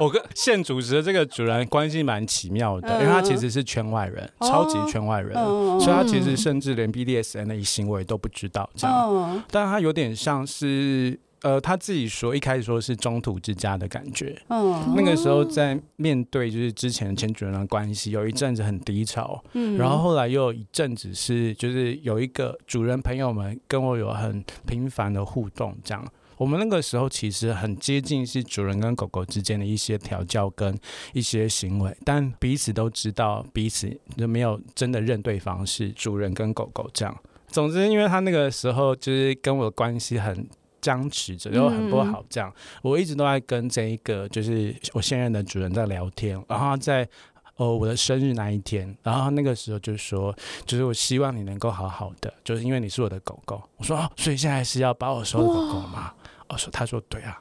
[0.00, 10.15] 我跟现主食的这个主人关系蛮奇妙的，因为他其实是圈外人，嗯、超级圈外人，嗯、所以他其实甚至连 BDSN 的一行为都不知道这样，嗯、但他有点。
[10.16, 26.04] 像是呃，他自己说一开始说是中途之家的感觉，嗯，那个时候在面对就是之前前主人的关系，有一阵子很低潮，嗯，然后后来又有一阵子是就是有一个主人朋友们跟我有很频繁的互动，这样，
[26.38, 30.76] 我们那个时候其实很接近是主人跟狗狗之间的一些调教跟
[31.12, 37.16] 一些行为，但彼此都知道彼此就没有真的认对方是主人跟狗狗这样。
[37.48, 40.48] 总之，因为他那个时候就是跟我的关系很
[40.80, 46.40] 僵持着，又很不好，这样，我一直都在跟这一个就是我现任的主人在聊天。
[46.48, 47.08] 然后在
[47.56, 53.62] 哦我的生日那一天，然后那个时候就说，就是我希望你能够好好的，就是因为你是我的狗狗。
[53.76, 56.12] 我说哦，所以现在是要把我收的狗狗吗？
[56.48, 57.40] 我说，他说对啊，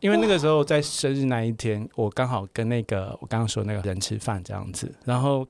[0.00, 5.46] 因为那个时候在生日那一天，我刚好跟那个我刚刚说那个人吃饭这样子，然后。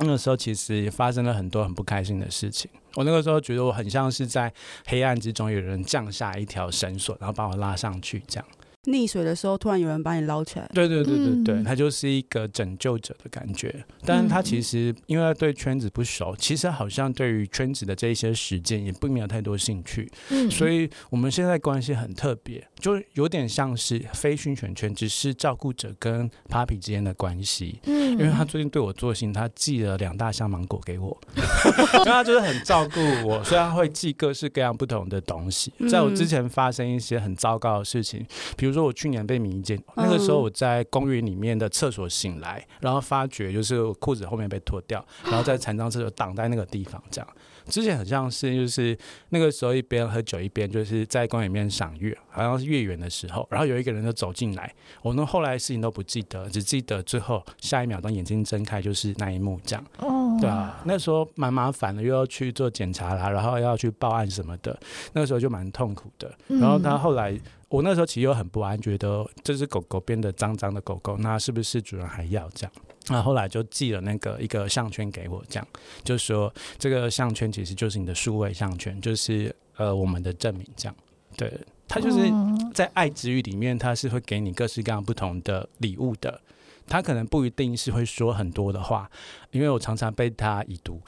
[0.00, 2.70] 那个时候其实也发生了很多很不开心的事情。
[2.98, 4.52] 我那个时候觉得我很像是在
[4.86, 8.48] 黑暗之中有人降下一条绳索，然后把我拉上去这样。
[8.86, 10.68] 溺水的时候，突然有人把你捞起来。
[10.74, 13.84] 对对对对对，他就是一个拯救者的感觉。
[14.04, 20.10] 但是他其实因为对圈子不熟，其实好像对于圈子的这一些实践也并没有太多兴趣。
[20.30, 27.78] 嗯所以我们现在关系很特别，就有点像是非训犬圈，只是照顾者跟 Puppy 之间的关系。
[27.84, 35.72] 因为他最近对我做心，他寄了两大箱芒果给我， 因为他就是很照顾我，虽然会寄各式各样不同的东西。
[35.90, 38.78] 在我之前发生一些很糟糕的事情，比如说。
[38.88, 47.28] 我去年被迷奸，那个时候我在公园里面的厕所醒来，然后发觉就是我裤子后面被脱掉，然后在残障厕所挡在那个地方，这样。
[47.68, 48.96] 之前很像是就是
[49.28, 59.84] 那个时候一边喝酒一边就是在公园里面赏月，好像是月圆的时候，然后有一个人就走进来，我们后来的事情都不记得，只记得最后下一秒当眼睛睁开就是那一幕这样。
[59.98, 64.78] 哦，对啊，那时候蛮麻烦的，又要去做检查啦，然后要去报案什么的，
[65.12, 66.32] 那个时候就蛮痛苦的。
[66.46, 67.38] 然后他后来。
[67.70, 72.72] 我那时候其实又很不安，觉得这只狗狗变得脏脏的狗狗，那是不是主人还要这样？
[73.10, 75.68] 那后来就寄了那个一个项圈给我，这样
[76.04, 80.96] 就说这个项圈其实就是你的数位项圈，就是呃我们的证明，这样。
[81.36, 81.52] 对，
[81.86, 82.30] 他就是
[82.74, 86.40] 在爱之语里面，他是会给你各式各样不同的礼物的。
[86.88, 89.08] 他可能不一定是会说很多的话，
[89.50, 91.00] 因为我常常被他已读，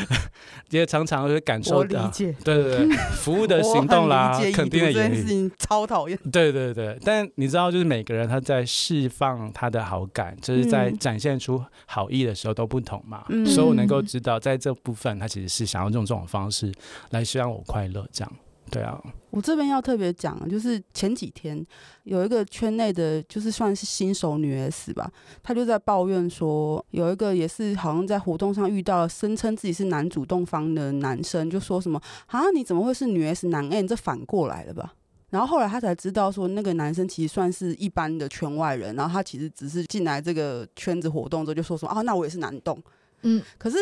[0.70, 2.10] 也常常会感受到。
[2.10, 6.18] 对对对， 服务的行动啦，肯定的这件事情超讨厌。
[6.30, 16.72] 对对对，但你知道，就是每个人他在释放他的好感，就是在展现出好意的时候都不同嘛，嗯、所以我能够知道，在这部分他其实是想要用这种方式
[17.10, 18.32] 来希望我快乐，这样。
[18.68, 19.00] 对啊，
[19.30, 21.64] 我这边要特别讲，就是前几天
[22.02, 25.08] 有一个圈内的，就是算是新手女 S 吧，
[25.40, 33.86] 她就在抱怨说，有一个也是好像在活动上遇到了声称自己是男主动方的男生，就说什么啊，你怎么会是女 S 男 N？
[33.86, 34.94] 这反过来了吧？
[35.30, 42.82] 然后后来他才知道说，那个男生其实算是一般的圈外人，然后他其实只是进来这个圈子活动之后就说说啊，那我也是男动，
[43.22, 43.76] 嗯，可是。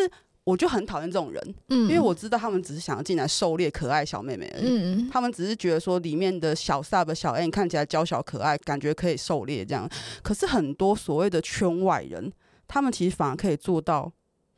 [0.45, 9.89] 我就很讨厌这种人，嗯，因为我知道他们只是想要进来狩猎可爱小妹妹而已，嗯，他们只是觉得说里面的小 sub 小 N 看起来娇小可爱，感觉可以狩猎这样。
[10.23, 12.31] 可是很多所谓的圈外人，
[12.69, 14.13] 他们其实反而可以做到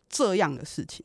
[0.09, 1.05] 这样的事情。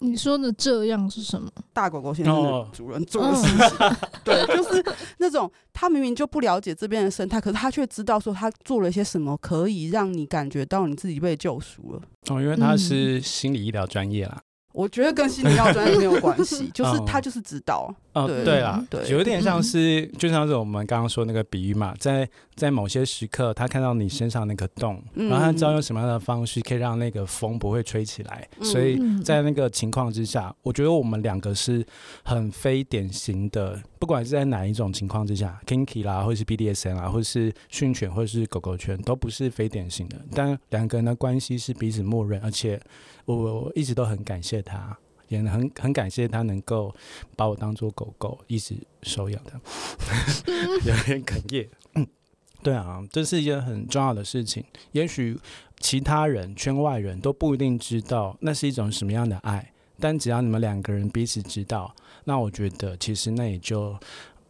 [0.00, 1.48] 你说的这样是什么？
[1.72, 3.92] 大狗狗先生的主人做的事情，oh.
[4.24, 4.84] 对，就是
[5.18, 12.02] 那种他明明就不了解这边的生态，可是他却知道说他做了些什么，可以让你感觉到你自己被救赎了。
[12.28, 14.42] 哦，因为他是心理医疗专业啦。
[14.74, 17.94] 我觉得跟心理药专业没有关系， 就是他就是指导。
[18.12, 31.84] 哦，对对啊，对，有点像是，就像是我们刚刚说那个比喻嘛，在在某些时刻，他看到你身上那个洞，然后他知道用什么样的方式可以让那个风不会吹起来，所以在那个情况之下，我觉得我们两个是
[32.24, 42.80] 很非典型的，不管是在哪一种情况之下，Kinky 啦，或是 BDSM 啊，或是训犬，或是狗狗圈，都不是非典型的，但两个人的关系是彼此默认，而且
[43.24, 44.96] 我我一直都很感谢他。
[45.28, 46.94] 也很很感谢他能够
[47.34, 49.52] 把我当做狗狗一直收养的，
[50.84, 51.68] 有点哽咽。
[52.62, 54.62] 对啊，这是一件很重要的事情。
[54.92, 55.36] 也许
[55.80, 63.98] 其他人圈外人都不一定知道那是一种什么样的爱，但只要你们两个人彼此知道，那我觉得其实那也就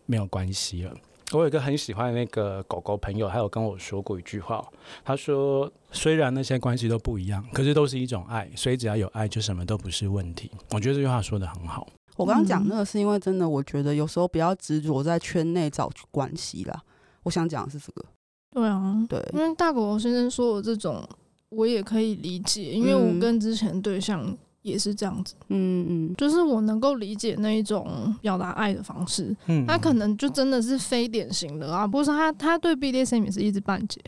[0.06, 0.94] 没有关系了。
[1.38, 4.64] 我有一个很喜欢的那个狗狗朋友，他有跟我说过一句话。
[5.04, 11.86] 他说：“虽然那些关系都不一样，可是都是一种爱，所以只要有爱，就什么都不是问题。”我觉得这句话说的很好。
[12.16, 16.82] 我刚刚讲那个是因为真的，我觉得有时候不要执着在圈内找关系啦。
[17.24, 18.04] 我想讲的是这个。
[18.52, 21.02] 对啊，对，因为大狗狗先生说的这种，
[21.48, 24.36] 我也可以理解，因为我跟之前对象。
[24.64, 34.00] 也是这样子，嗯嗯，就是我能够理解那一种表达爱的方式，嗯，他可能就真的是非典型的啊，不是他他对 BDSM 也是一知半解。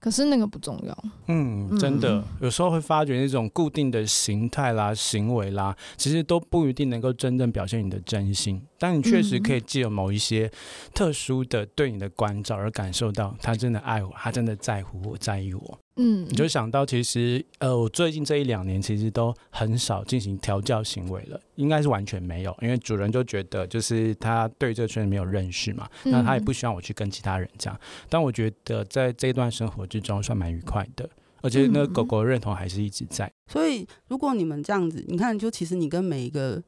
[0.00, 8.62] 可是那个不重要，嗯，真的，有时候会发觉那种固定的形态啦、行为啦，其实都不一定能够真正表现你的真心。
[8.78, 10.48] 但你确实可以借由某一些
[10.94, 15.78] 特殊的对你的关照而感受到他真的爱我，他真的在乎我，在意我。
[16.00, 27.78] 嗯，你就想到其实，呃，我最近这一两年其实都很少进行调教行为了，应该是完全没有，因为主人就觉得就是他对这个圈子没有认识嘛，那他也不希望我去跟其他人讲。
[28.08, 31.10] 但我觉得在这一段生活之中算蛮愉快的，
[31.42, 33.28] 而且那个狗狗的认同还是一直在。
[33.48, 36.62] 所以如果你们这样子，你看，就其实你跟每一个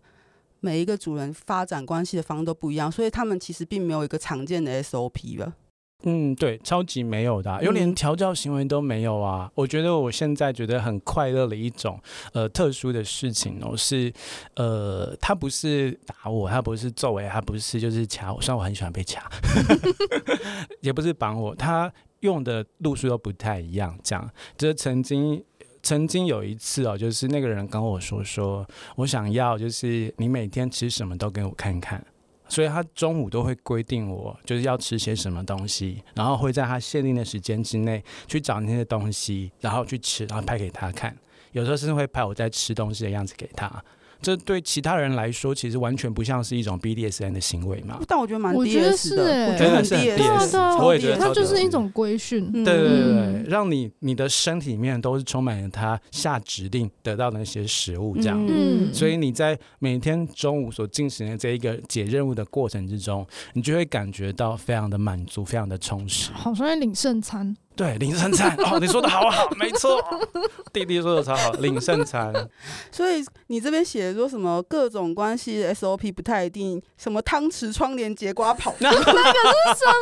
[0.59, 5.55] 每一个主人发展关系的方都不一样，所以他们其实并没有一个常见的 SOP 吧。
[6.03, 9.47] 嗯，对，超级没有的，有连调教行为都没有啊！
[9.49, 12.01] 嗯、我觉得我现在觉得很快乐的一种
[12.33, 14.13] 呃特殊的事情哦，是
[14.55, 19.31] 呃，他不是打我，他不是揍我，他不是就是掐我，虽然我很喜欢被掐，
[20.81, 23.99] 也不是绑我，他用的路数都不太一样。
[24.03, 25.43] 这样，就是曾经
[25.83, 32.03] 曾经有一次哦，就是那个人跟我说说，我想要就是你每天吃什么都给我看看。
[32.51, 41.17] 所以他中午都会规定我就是要吃些什么东西，然后会在他限定的时间之内去找那些东西，然后去吃，然后拍给他看。
[41.53, 43.83] 有时候甚至会拍我在吃东西的样子给他。
[44.21, 47.99] 这对其他人来说，其实完全不像是一种 BDSN 的行为嘛。
[48.07, 52.51] 但我觉得蛮，我觉得是哎，我觉得很 DS，我也觉得它就是一种规训。
[52.53, 58.39] 对对对对，让你你的身体里面都是充满了他下指令得到的那些食物，这样。
[58.49, 58.93] 嗯。
[58.93, 66.31] 所以你在每天中午所进行的这一个解任务的过程之中，你就会感觉到非常的满足，非常的充实。
[66.33, 67.57] 好像在领圣餐。
[67.81, 69.99] 对，领圣餐哦，你说的好好， 没错，
[70.71, 72.31] 弟弟说的超好，领圣餐。
[72.93, 79.15] 所以你这边写的说什么各种关系 SOP 不太一定，什么汤匙、窗帘、结瓜跑， 那个是什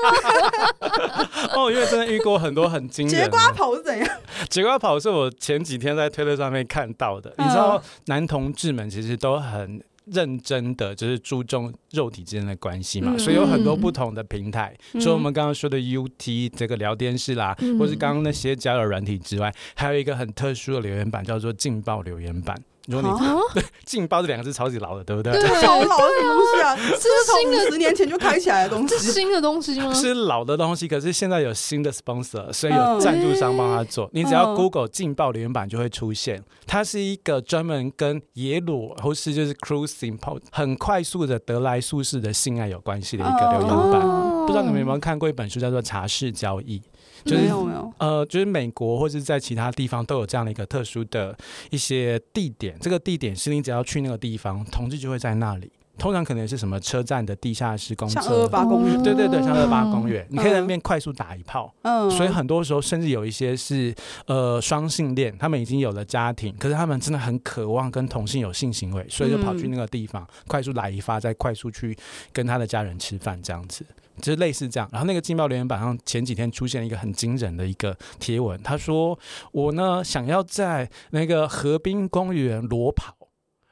[0.03, 1.55] 么？
[1.55, 3.17] 哦，因为真的遇过很多很惊人。
[3.17, 4.09] 结瓜跑是怎样？
[4.51, 9.81] 结瓜跑是我前几天在推特上面看到的，你知道，男同志们其实都很。
[10.13, 22.57] 认真的就是注重肉体之间的关系嘛，嗯、所以有很多不同的平台，除了、嗯、我们刚刚说的 UT 这个聊天室啦，嗯、或是刚刚那些交友软体之外，还有一个很特殊的留言板，叫做劲爆留言板。
[22.89, 23.19] 如果你
[23.55, 25.33] 对“劲爆”这两个字超级老的，对不对？
[25.33, 26.77] 对，超老的什么东西啊？
[26.77, 29.93] 这是新的十年前就开起来的东西，是新的东西吗？
[29.93, 34.09] 是老的东西，可是现在有新的 sponsor，所以有赞助商帮他做。
[34.15, 36.43] 你只要 Google“ 劲爆”留言板就会出现。
[36.67, 44.01] 它是一个专门跟耶鲁或是就是 cruising 跑很快速的得来速式的性爱有关系的一个留言板。
[44.47, 46.79] 不知道你们有没有看过一本书，叫做《茶室交易》。
[47.25, 51.37] 就是、没有没有，呃，就是美国或者在其他地方都有这样的一个特殊的
[51.71, 52.77] 一些地点。
[52.81, 55.71] 这个地点是你只要去那个地方，同志就会在那里。
[55.99, 61.75] 通常可能是什么车站的地下室公厕，像二二八公园，对对对，像二二八公园，你可以在那边快速打一炮。
[61.83, 63.93] 嗯，所以很多时候甚至有一些是
[64.27, 71.99] 呃双性恋，他们已经有了家庭，可是他们真的很渴望跟同性有性行为，所以就跑去那个地方快速来一发，再快速去
[72.33, 73.85] 跟他的家人吃饭这样子。
[74.21, 79.19] 就是类似这样，然后那个劲爆留言板上前几天出现一个很惊人的一个贴文，他说
[79.53, 83.15] 我呢想要在那个河滨公园裸跑，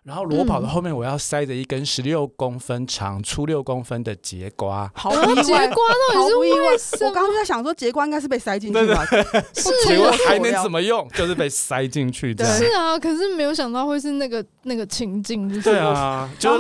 [0.07, 4.89] 然后裸跑的后面，我要塞着一根十六公分长、粗六公分的节瓜。
[4.95, 7.09] 好意外，节瓜到底是为什么？
[7.09, 9.05] 我刚刚就在想说，节瓜应该是被塞进去吧？
[9.53, 11.09] 是，结果还能怎么用？
[11.09, 12.45] 就是被塞进去的。
[12.45, 15.61] 是啊，可是没有想到会是那个那个情境。
[15.61, 16.53] 对啊，就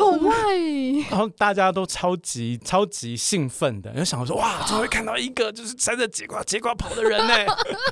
[1.08, 7.34] 然后大家都超级超级兴奋的，就想说哇，终于看到一个就是塞着节瓜节瓜跑的人呢。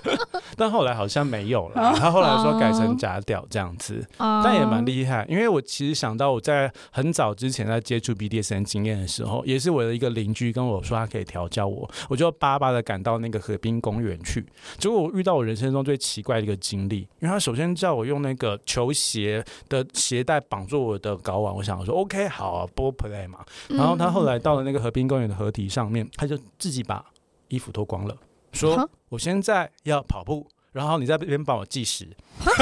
[0.59, 5.44] 但后来好像没有了，他后来说改成假屌这样子，但也蛮厉害，因为。
[5.45, 14.47] 因为我其实想到我在很早之前在接触 BDSN 经验的时候，也是我的一个邻居跟我说他可以调教我，我就巴巴的赶到那个河滨公园去。
[14.79, 23.41] 结果我遇到我人生中最奇怪的一个经历，因为他首先叫我用那个球鞋的鞋带绑住我的睾丸，我想说 OK 好啊，ball play 嘛。
[23.69, 27.05] 然后他后来到了那个河滨公园的河堤上面，他就自己把
[27.49, 28.17] 衣服脱光了，
[28.53, 30.47] 说我现在要跑步。
[30.75, 32.05] 然后你在这边帮我计时，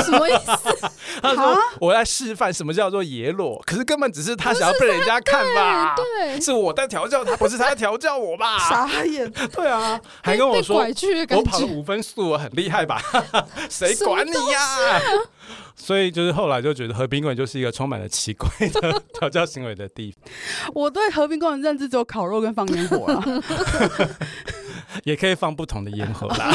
[0.05, 0.91] 什么意思？
[1.23, 5.95] 他说我在示范什么叫做野裸，可是根本只是他想要被人家看吧？
[5.97, 8.59] 对，是我在调教他，不是他在调教我吧？
[8.69, 9.31] 傻眼。
[9.57, 10.85] 对啊，还跟我说
[11.31, 13.01] 我跑了五分速，我很厉害吧？
[13.71, 15.01] 谁管你呀？
[15.75, 20.71] 所以就是后来就觉得和平公园就是一个充满了奇怪的调教行为的地方。
[20.75, 23.25] 我对和平公园认知只有烤肉跟放烟火了，
[25.05, 26.53] 也可以放不同的烟火啦。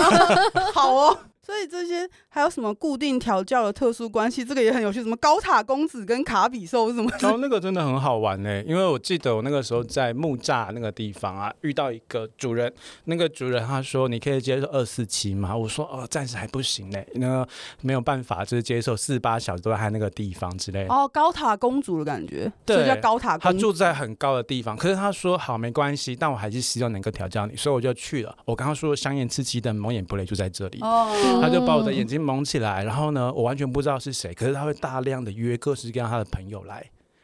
[0.72, 1.18] 好哦。
[1.48, 4.44] 所以这些还有什么固定调教的特殊关系？
[4.44, 5.02] 这个也很有趣。
[5.02, 7.10] 什么高塔公子跟卡比兽什么？
[7.22, 12.70] 然后那个真的很好玩呢、欸，因为我记得我那个时候在木栅那个地方啊，遇到一个主人，
[13.06, 15.56] 那个主人他说，你可以接受二四七吗？
[15.56, 17.48] 我说哦，暂时还不行呢、欸，那个
[17.80, 20.94] 没有办法，就是接受四十八小时都在他那个地方之类的。
[20.94, 23.58] 哦，高塔公主的感觉，对，叫高塔公主。
[23.58, 28.36] 他住在很高的地方，可是他说好没关系，但我还是希望能够调教你，所以我就去了。
[28.44, 31.08] 我刚刚说的香艳刺激的蒙眼布雷就在这里，哦，
[31.42, 32.18] 他就把我的眼睛。
[32.28, 36.76] 蒙起来，然后呢，我完全不知道是谁，可是他会大量的约各式各样他的朋友来，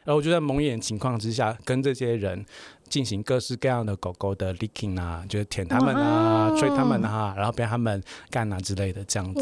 [0.04, 2.46] 然后我就在蒙眼情况之下跟这些人。
[2.94, 9.40] 进行各式各样的狗狗的 licking 啊，就是舔他们啊，吹他们啊，然后被他们干啊之类的，这样子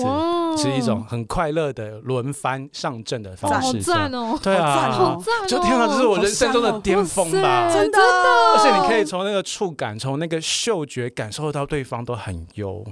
[0.57, 3.77] 是一种很快乐的轮番上阵的方式。
[3.77, 4.39] 好赞哦！
[4.43, 5.47] 对啊，好赞！
[5.47, 7.71] 就天哪，这是我人生中的巅峰吧？
[7.71, 12.83] 真的，而且你可以从那个触感，从那个嗅觉感受到对方都很优。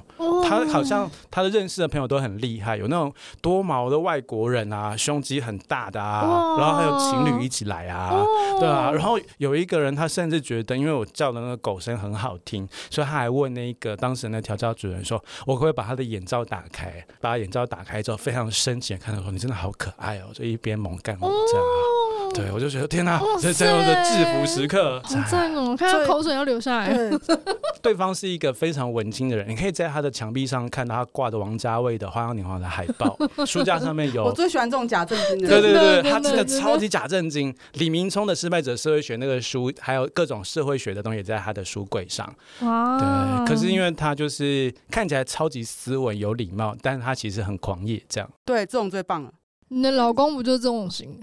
[0.47, 8.23] 他好像他的认识的朋友都很厉害，有那种多毛的外国人啊，胸肌很大的啊，然后还有情侣一起来啊，
[8.59, 10.50] 对啊，然后有一个人他甚至。
[10.51, 17.07] 觉得，因为我叫的那个狗声很好听，所以他还问那个当时的调教主人说：“我可不可以把他的眼罩打开？
[17.21, 22.00] 把他眼罩打开之后，非常深情的看到说，你真的好可爱哦！”就一边猛干我这样。
[22.43, 25.77] 对，我就觉得天哪，这这样的制服时刻，好赞哦！
[25.77, 26.93] 看到口水要流下来。
[26.93, 27.19] 对，
[27.83, 33.17] 对方是一个非常文青的人，你可以在他的墙壁上看到他挂着王家卫的《花样年华》的海报，
[33.47, 34.25] 书架上面有。
[34.31, 35.49] 我最喜欢这种假正经的。
[35.49, 37.55] 对对对，他真的超级假正经。
[37.75, 42.27] 李明聪的《失败者社会学》那个书，还有各种社会学的东西，在他的书柜上。
[42.61, 42.99] 哇。
[42.99, 48.31] 对，可是因为他就是看起来超级斯文、有礼貌，但是他其实很狂野，这样。
[48.45, 49.33] 对，这种最棒了。
[49.69, 51.21] 你的老公不就是这种型？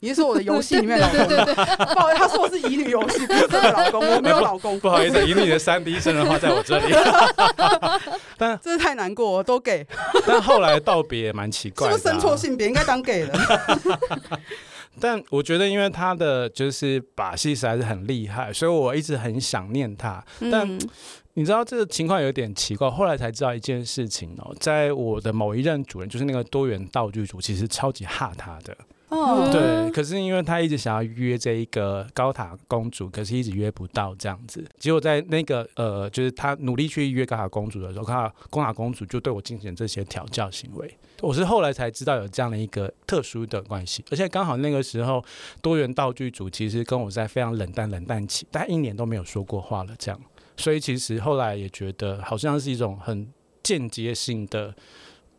[0.00, 1.18] 你是说我的游戏里面老公？
[1.26, 4.78] 不好意思，他说我是乙女游戏，不是真的老公， 我没有老公。
[4.78, 6.94] 不好意思，乙女的三 D 真人化在我这里。
[8.38, 9.84] 但真是太难过，我都给。
[10.24, 12.68] 但后来道别也蛮奇怪的，啊，是不是生错性别？
[12.68, 13.34] 应该当给了。
[15.00, 20.24] 但我觉得，因为他的就是把戏实在是很厉害，所以我一直很想念他。
[20.50, 20.78] 但
[21.34, 28.76] 你知道这个情况有点奇怪，后来才知道一件事情哦，在我的某一任主人，就是那个多元道具组，其实超级怕他的。
[29.10, 34.62] 哦，对，可是因为他一直想要约这一个高塔公主，可是一直约不到这样子。
[34.78, 40.94] 结果在那个呃，就是他努力去约高塔公主的时候，高塔高塔公主就对我进行这些调教行为。
[41.22, 45.24] 我是后来才知道有这样的一个特殊的关系，而且刚好那个时候
[45.62, 50.20] 多元道具组其实跟我在非常冷淡冷淡期，大概一年都没有说过话了，这样。
[50.56, 53.26] 所以其实后来也觉得好像是一种很
[53.62, 54.74] 间接性的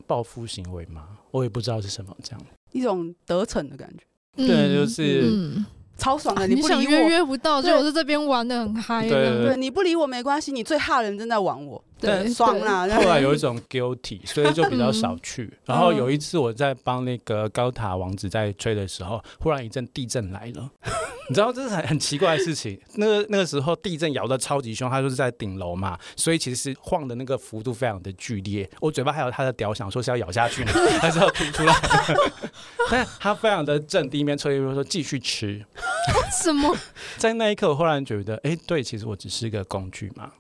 [0.08, 2.42] 报复行为嘛，我也不知道是什么这样。
[2.72, 4.04] 一种得逞的感觉，
[4.38, 5.66] 嗯、对，就是、嗯、
[5.98, 6.48] 超爽的。
[6.48, 9.02] 你不理我，你想约约不到，就我在这边玩的很嗨。
[9.02, 11.84] 对，对，对，对，你不理我没关系，你最怕人正在玩我。
[12.00, 12.88] 对，爽啦！
[12.88, 15.44] 后来有一种 guilty， 所以就比较少去。
[15.44, 20.70] 嗯、然后有一次我在帮那个高塔王子在吹的时候，忽然一阵地震来了。
[21.30, 22.80] 你知道这是很很奇怪的事情。
[22.96, 28.68] 那个那个时候地震摇的超级凶，他就是在顶楼嘛，所以其实晃的那个幅度非常的剧烈。
[28.80, 31.76] 我嘴巴还有他的屌，想说是要咬下去呢，还是要吐出来？
[32.90, 35.64] 但他非常的镇定，一边吹一边说继续吃。
[36.42, 36.76] 什么？
[37.18, 40.32] 在那一刻，我忽然觉得，哎、欸，对，其实我只是一个工具嘛。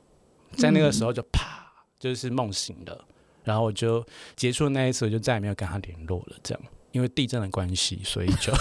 [0.57, 3.05] 在那个时候就啪，就是梦醒了，
[3.43, 6.35] 然后我就结束那一次，我就再也没有跟他联络了。
[6.43, 8.51] 这样因为地震的关系，所以就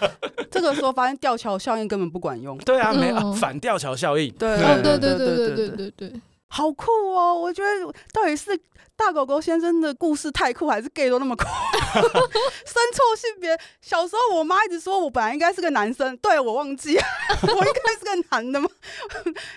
[0.50, 2.58] 这个时候发现吊桥效应根本不管用。
[2.58, 4.30] 对啊，没有反吊桥效应。
[4.34, 7.34] 对对对对对对对对，好酷哦！
[7.34, 7.70] 我觉得
[8.12, 8.50] 到底是
[8.96, 11.44] 大狗狗先生的故事太酷，还是 gay 都那么酷？
[11.94, 16.98] 生错性别，小时候我妈一直说我本来应该是个男生，对，我忘记，
[17.42, 18.68] 我应该是个男的吗？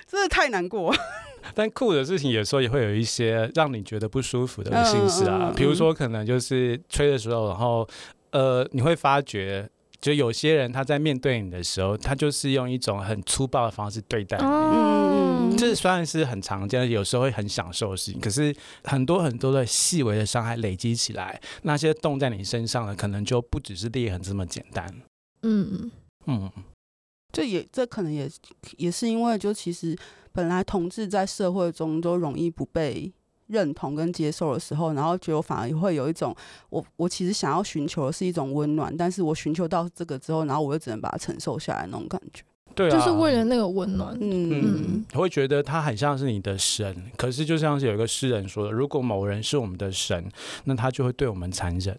[0.07, 0.95] 真的太难过。
[1.53, 7.87] 但酷的事情有时候也会有一些让你觉得不舒服的心事啊，比如说可能就是吹的时候，然后
[8.31, 9.69] 呃，你会发觉，
[10.01, 14.43] 就有些人他在面对你的时候，他就是用一种很粗暴的方式对待你。
[14.43, 24.91] 嗯，这虽然是很常见的，有时候会很享受的事情，可是很多很多的细微的伤害累积起来，那些冻在你身上的可能就不只是裂痕这么简单。
[25.43, 25.91] 嗯
[26.25, 26.49] 嗯，
[27.31, 28.29] 这也这可能也
[28.77, 29.95] 也是因为就其实。
[30.33, 33.13] 本来同志在社会中都容易不被
[33.47, 36.35] 认同跟接受的时候，然后觉得我反而会有一种，
[36.69, 42.43] 我我其实想要寻求的是一种温暖，但是我寻求到这个之后，然后我又只能把它承受下来那种感觉。
[42.73, 44.17] 对啊，就是为了那个温暖。
[44.19, 50.27] 嗯嗯，我会觉得他很像是你的神，可是就像是有一个诗人说的，如果某人是我们的神，
[50.63, 51.95] 那他就会对我们残忍。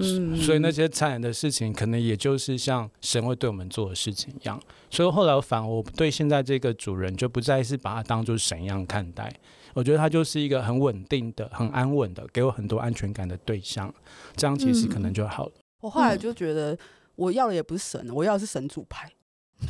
[0.00, 4.60] 嗯，所以那些残忍的事情，可能也就是像神会对我们做的事情一样。
[4.90, 9.32] 所以后来我反而我对现在这个主人，就不再是把他当做神一样看待。
[9.74, 13.92] 我觉得他就是一个很稳定的、很安稳的，给我很多安全感的对象。
[14.36, 15.52] 这样其实可能就好了。
[15.56, 16.78] 嗯，我后来就觉得，
[17.16, 19.10] 我要的也不是神，我要的是神主牌。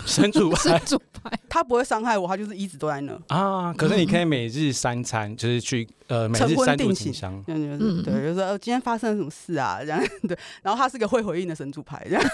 [0.04, 3.72] 神主牌， 神主牌，他不会伤害我，他就是一直都在那啊。
[3.72, 5.88] 可是你可以每日三餐，就是去。
[6.08, 9.78] 呃，每日三度进香，对对对，就是说今天发生了什么事啊？
[9.80, 12.24] 这样对，然后它是个会回应的神主牌，这样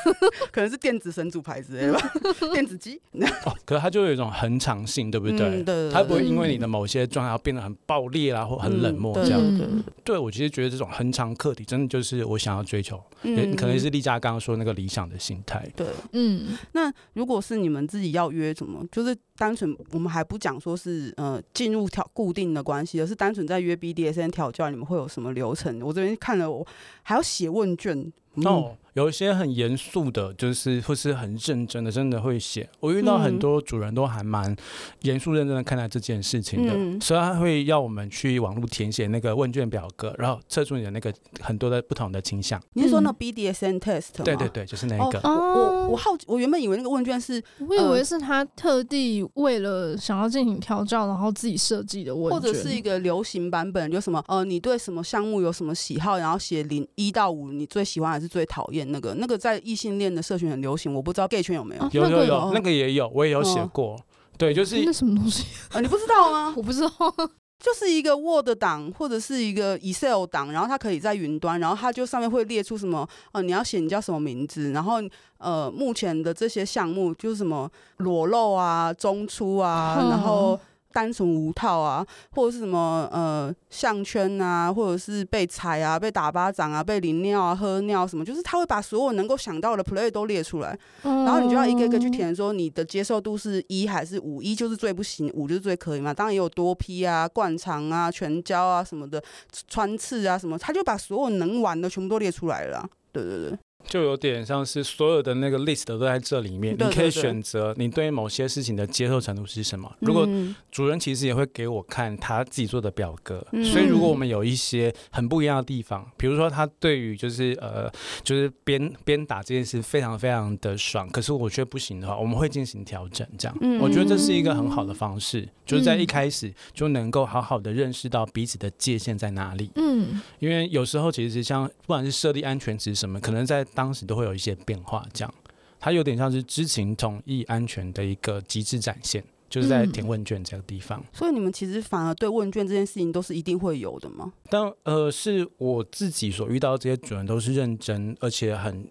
[0.53, 2.13] 可能是电子神主牌之类的吧，
[2.55, 3.01] 电子机。
[3.45, 5.39] 哦，可是它就有一种恒常性，对不对？
[5.39, 9.41] 对对，它不会因为你的某些状态变得很爆裂啦，或很冷漠这样。
[9.59, 9.67] 对，
[10.05, 15.69] 对我其实觉得这种恒常课题，真的就是我想要追求，也可能是丽佳刚刚说那个理想的心态。
[15.75, 19.17] 对，嗯，那如果是你们自己要约什么，就是。
[19.37, 25.81] 单纯我们还不讲说是呃进入调固定的关系，而是单纯在约 BDSN 调教，你们会有什么流程？
[25.83, 26.67] 我这边看了，我
[27.03, 28.13] 还要写问卷。
[28.37, 28.77] 嗯、哦。
[28.95, 32.71] 有一些很严肃的，就是或是很认真的，真的会写。
[32.79, 34.55] 我遇到很多主人都还蛮
[35.03, 42.63] 严肃认真的看待这件事情的，嗯、所以他会要我们去网络填写那个问卷表格，然后测出你的那个很多的不同的倾向。
[42.75, 44.25] 你是说那 BDSM test 吗？
[44.25, 45.19] 对对对，就是那一个。
[45.25, 58.91] 哦、我我好奇，我原本以为那个问卷是，我以为是他特地为了想要进行调教，然后自己设计的问卷，或者是一个流行版本，就什么呃，你对什么项目有什么喜好，然后写零一到五，你最喜欢还是最讨厌？
[58.91, 61.89] 那个那个在异性恋的社群很流行，我不知道 gay 圈有没有？
[61.93, 63.99] 有有有，那个也有，我也有写过。
[64.37, 65.81] 对，就是那什么东西 啊？
[65.81, 66.53] 你不知道吗？
[66.59, 66.91] 我不知道，
[67.61, 74.95] 就是一个 Word 档或者是一个 Excel 档，然后它可以在云端，然后它就上面会列出什么呃，你要写你叫什么名字，然后
[75.39, 80.59] 呃，目前的这些项目就是什么裸露啊、中出啊，然后。
[80.95, 94.41] 单纯无套啊，或者是什么呃项圈啊，或者是被踩啊、被打巴掌啊、被淋尿啊、喝尿什么，就是他会把所有能够想到的 play 都列出来，嗯、然后你就要一个一个去填，说你的接受度是一还是五？
[94.41, 96.15] 一就是最不行，五就是最可以嘛。
[96.15, 99.21] 当然也有多批啊、灌肠啊、全交啊什么的，
[99.67, 102.89] 穿刺啊什么，他就把所有能玩的全部都列出来了。
[103.13, 103.59] 对对对。
[103.87, 109.91] 就有点像是所有的那个 list 都在这里面，你可以选择你对某些事情的接受程度是什么。
[110.01, 110.29] 如果
[110.71, 117.91] 主人其实也会给我看他自己做的表格，嗯、所以如果我们有一些很不一样的地方，比如说他对于就是呃
[118.23, 123.27] 就是边边打这件事非常非常的爽，可是我觉得不行的话，我们会进行调整。
[123.39, 129.71] 这样，嗯、我觉得这是一个很好的方式，就是在一开始就能够好好的认识到彼此的界限在哪里。
[129.77, 135.35] 嗯，因为有时候其实像不管是设立安全值什么，可能在当时都会有一些变化，这样，
[135.79, 141.01] 它有点像是知情同意安全的一个极致展现，就是在填问卷这个地方。
[141.01, 144.33] 嗯，所以你们其实反而对问卷这件事情都是一定会有的吗？
[144.49, 148.89] 但呃，是我自己所遇到的这些主人都是认真，而且很。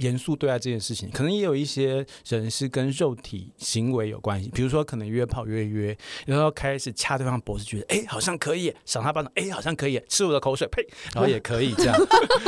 [0.00, 5.96] 严肃对待这件事情，可能也有一些人是跟肉体行为有关系，比如说可能约炮约约，
[6.26, 11.96] 然后开始掐对方脖子，觉得哎好像可以，赏他巴掌，哎好像可以，吃我的口水，呸， 然后也可以这样，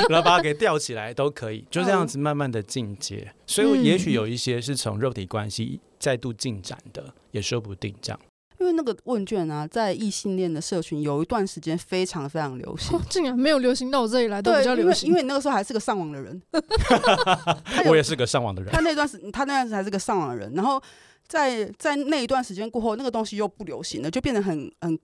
[0.09, 3.33] 然后把他给吊起来都可以，就这样子慢慢的进阶。
[3.47, 8.19] 所以也许有一些是从肉体关系再度进展的，也说不定这样。
[8.63, 15.09] 因为那个问卷啊，在异性恋的社群有一段时间非常非常流行，竟然没有流行到我这里来，都比较流行。
[15.09, 16.41] 因为因为那个时候还是个上网的人，
[17.91, 18.71] 我也是个上网的人。
[18.73, 20.81] 他那段时他那段时间还是个上网的人，然后
[21.27, 24.97] 在在那一段时间过后，那个东西又不流行了，就变得很很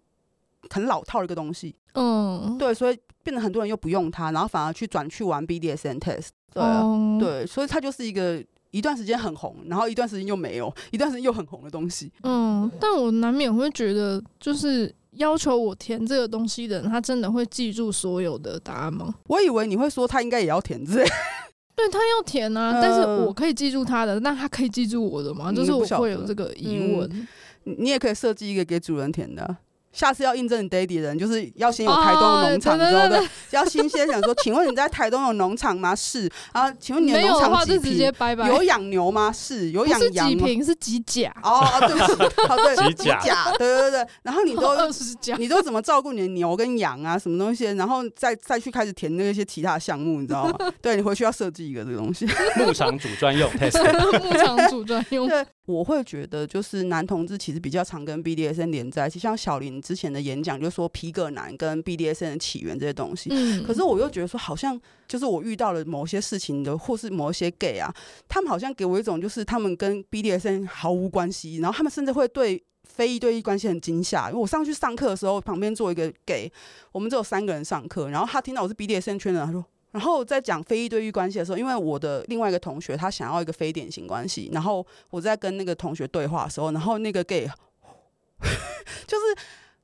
[0.71, 1.75] 很老套的一个东西。
[1.95, 6.29] 嗯，对，所以变得很多人又不用它，然后反而去转去玩 BDSN test。
[6.53, 8.41] 对啊，嗯、对，所以它就是一个
[8.71, 12.13] 一段时间很红，然后一段时间又没有，一段时间又很红的东西。
[12.23, 19.15] 嗯，但我难免会觉得，就是要求我填这个东西的人，他真的会记住所有的答案吗？
[19.27, 21.05] 我以为你会说他应该也要填这。
[21.75, 25.53] 对，他要填啊，嗯、但是我可以记住他的，那他可以记住我的吗？
[25.53, 27.09] 就是我会有这个疑问。
[27.13, 29.57] 嗯、你也可以设计一个给主人填的。
[29.99, 33.21] 下次要印证你 daddy 的人，就是要先有台东的农场之后的，
[33.51, 35.93] 要新鲜想说，请问你在台东有农场吗？
[35.93, 38.13] 是啊，请问你的农场几坪？
[38.47, 39.33] 有养牛吗？
[39.33, 40.31] 是，有养羊吗？
[40.31, 41.35] 几坪是几甲？
[41.43, 43.51] 哦哦，对不起，好 对，几甲？
[43.59, 44.77] 对对对，然后你都
[45.37, 47.19] 你都怎么照顾你的牛跟羊啊？
[47.19, 47.65] 什么东西？
[47.65, 50.73] 然后再再去开始填那些其他项目，你知道吗？
[50.81, 52.25] 对，你回去要设计一个这个东西，
[52.57, 55.27] 牧场主专用，牧场主专用。
[55.27, 59.83] 对，我会觉得就是男同志其实比较常跟 BDSN 连在一起，像小林。
[59.89, 67.91] 之前的演讲就说皮革男跟 BDSN 的起源这些东西，嗯，可是我又觉得说好像就是我遇到了某些事情的，或是某一些 gay 啊，
[68.29, 74.29] 他们好像给我一种就是他们跟 BDSN 毫无关系，然后他们甚至会对非一对一关系很惊吓。
[74.29, 76.53] 因为我上去上课的时候，旁边坐一个 gay，
[76.93, 87.49] 我们只有三个人上课，然后他听到我是 BDSN 圈的，他说，然后在讲非一对一关系的时候，因为我的另外一个同学他想要一个非典型关系，然后我在跟那个同学对话的时候，然后那个 gay
[89.07, 89.25] 就是。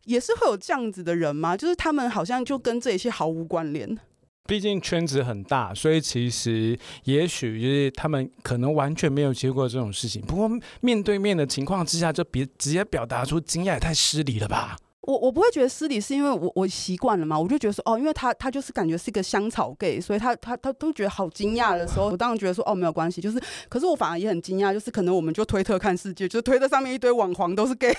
[0.04, 1.56] 也是会有这样子的人吗？
[1.56, 3.98] 就是他们好像就跟这些毫无关联。
[4.46, 10.20] 毕竟圈子很大，所以其实也许就是他们可能完全没有接过这种事情。
[10.20, 10.50] 不过
[10.82, 14.76] 面对面的情况之下，就别直接表达出惊讶，也太失礼了吧？
[15.00, 17.38] 我我不会觉得失礼，是因为我我习惯了嘛。
[17.38, 23.22] 我就觉得说，哦，因为他他就是感觉是一个香草 gay，所以他他他都觉得好惊讶的时候，我当然觉得说，哦，没有关系。
[23.22, 23.38] 就是，
[23.70, 27.94] 可是我反而也很惊讶，就是可能我们就推特看世界，就是推特上面一堆网黄都是 gay。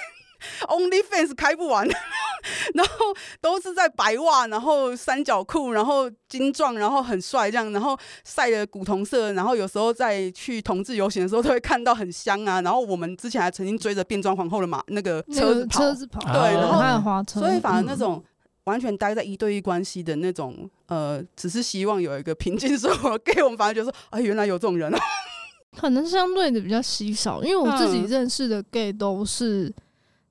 [0.68, 1.88] OnlyFans 开不完，
[2.74, 2.92] 然后
[3.42, 12.62] 都是在白袜，然后三角裤，然后精壮，然后很帅这样，然后晒的古铜色，然后有时候在去同志游行的时候都会看到很香啊。
[12.62, 18.24] 然后我们之前还曾经追着变装皇后的马那个车子跑，车子跑，对，然后还有花车，所以反而那种
[18.66, 25.00] 完全待在一对一关系的那种，呃，只是希望有一个平静生活给我们反而觉得说，哎，原来有这种人啊，
[25.78, 29.74] 可能相对的比较稀少，因为我自己认识的 gay 都是。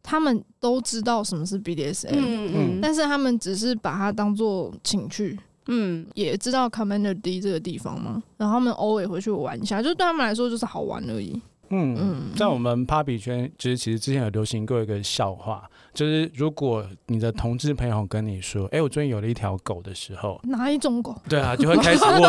[0.04, 5.36] 他们都知道什么是 BDSM，嗯嗯，但是他们只是把它当做情趣，
[5.66, 11.40] 嗯，也知道 Commander D 这个地方嘛，然后他们偶尔回去玩一下，就对他们来说就是好玩而已。
[11.70, 15.68] 嗯嗯，在我们 Puppy 圈，其实其实之前有流行过一个笑话。
[15.94, 21.16] 就是如果你的同志朋友跟你说：“哎、欸，我最近有了一条狗”的时候， 哪一种狗？
[21.28, 22.22] 对啊，就会开始问，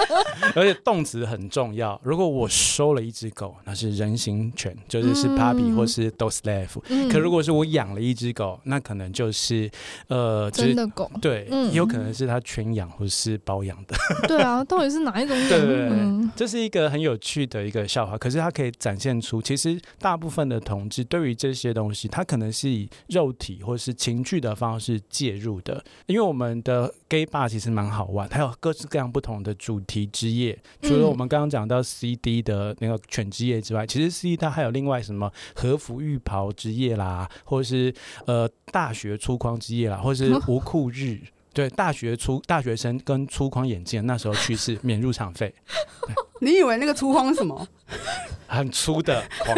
[0.54, 2.00] 而且动词很重要。
[2.04, 6.80] 如果我收了一只狗，那是人形犬，就是是 puppy 或是 dog slave。
[6.88, 9.70] 嗯、可如果是我养了一只狗，那可能就是
[10.06, 11.10] 呃，真的狗。
[11.20, 13.96] 对，嗯、也有可能是他圈养或是包养的。
[14.28, 15.48] 对啊，到底是哪一种狗？
[15.48, 18.16] 对对对，嗯、这是一个很有趣的一个笑话。
[18.16, 30.58] 可是它可以展现出，其实大部分的同志对于这些东西，他可能是以肉体或是情趣的方式介入的，因为我们的 gay bar 其实蛮好玩，它有各式各样不同的主题之夜。
[30.82, 37.92] 除了我们刚刚讲到 CD 的那个犬之夜之外，其实 CD 它还有另外什么和服浴袍之夜啦，或是
[38.26, 41.20] 呃大学粗框之夜啦，或是无裤日。
[41.58, 45.52] 对，大学出大学生跟粗框眼镜那时候去是免入场费。
[46.40, 47.66] 你以为那个粗框是什么？
[48.46, 49.56] 很粗的框，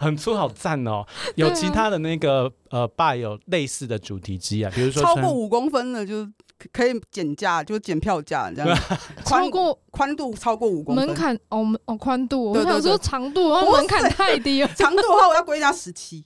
[0.00, 1.04] 很粗，好赞哦！
[1.34, 6.26] 有其他的那个呃，bar 有类似的主题机啊，比如说超过五公分的就。
[6.72, 8.78] 可以减价，就减票价这样。
[9.24, 14.68] 超过宽度超过五公分，门槛哦哦宽度，我想说长度，门槛太低了。
[14.76, 16.24] 长度的话，我要归加十七。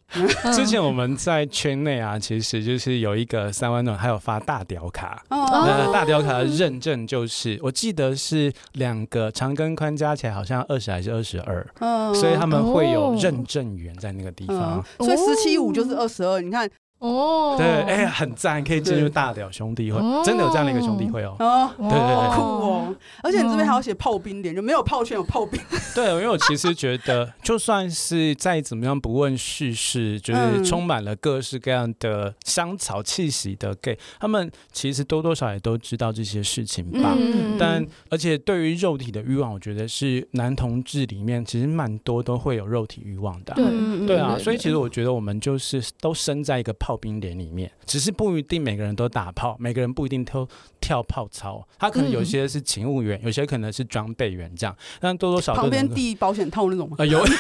[0.55, 5.23] 之前我们在圈内啊，其实就是有一个三温暖，还有发大屌卡。
[5.31, 11.67] 那大屌卡的认证就是，我记得是两个长跟宽加起来好像二十还是二十二，
[12.15, 14.85] 所以他们会有认证员在那个地方。
[14.99, 16.69] 所以十七五就是二十二，你看。
[17.05, 21.37] 哦，对，哎、欸，很赞，可以进入大屌兄弟会，真的有这样的一个兄弟会哦。
[21.39, 22.97] 哦，对对对，酷哦！
[23.23, 25.61] 而且你这边还要写炮兵点，就没有炮圈，有炮兵。
[25.95, 37.15] 对，因为我其实觉得，就算是再怎么样不问世事，就是充满了各式各样的香草气息的 gay，他们其实多多少少也都知道这些事情吧。
[37.19, 43.57] 嗯、但而且对于肉体的欲望，我觉得是男同志里面其实蛮多都会有肉体欲望的、啊。
[43.57, 46.94] 对，对啊，所以其实我觉得我们就是都生在一个炮。
[46.97, 50.49] 兵连里面，只是不一定每个人都打炮，每个人不一定都
[50.81, 51.67] 跳炮操。
[51.79, 54.77] 他可能有些是勤务员，嗯、有些可能是装备员这样。
[55.01, 56.97] 但多多少少旁边递保险套那种吗？
[56.99, 57.25] 呃，有。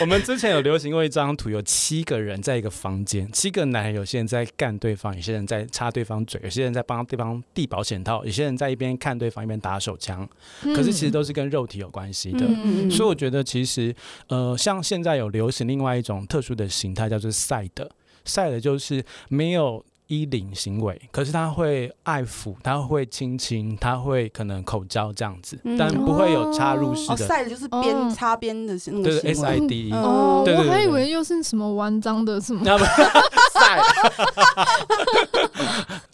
[0.00, 10.26] 我们之前有流行过一张图，有七个人在一个房间，七个男人，有些人在干对方，有些人在插对方嘴，有些人在帮对方递保险套，有些人在一边看对方一边打手枪，
[10.62, 12.46] 可是其实都是跟肉体有关系的。
[12.48, 13.94] 嗯、所以我觉得其实
[14.28, 17.90] 呃，像现在有流行另外一种特殊的形态，叫做赛的，
[18.24, 19.84] 晒的就是没有。
[20.10, 27.16] 衣领行为，可是他会爱抚，他会亲亲，他会可能口交这样子，嗯、但不会有插入式的。
[27.16, 29.92] 赛、哦、的就是边擦边的那个对 S I D。
[29.92, 32.64] 哦，我还以为又是什么玩脏的什么。
[32.64, 33.80] 赛。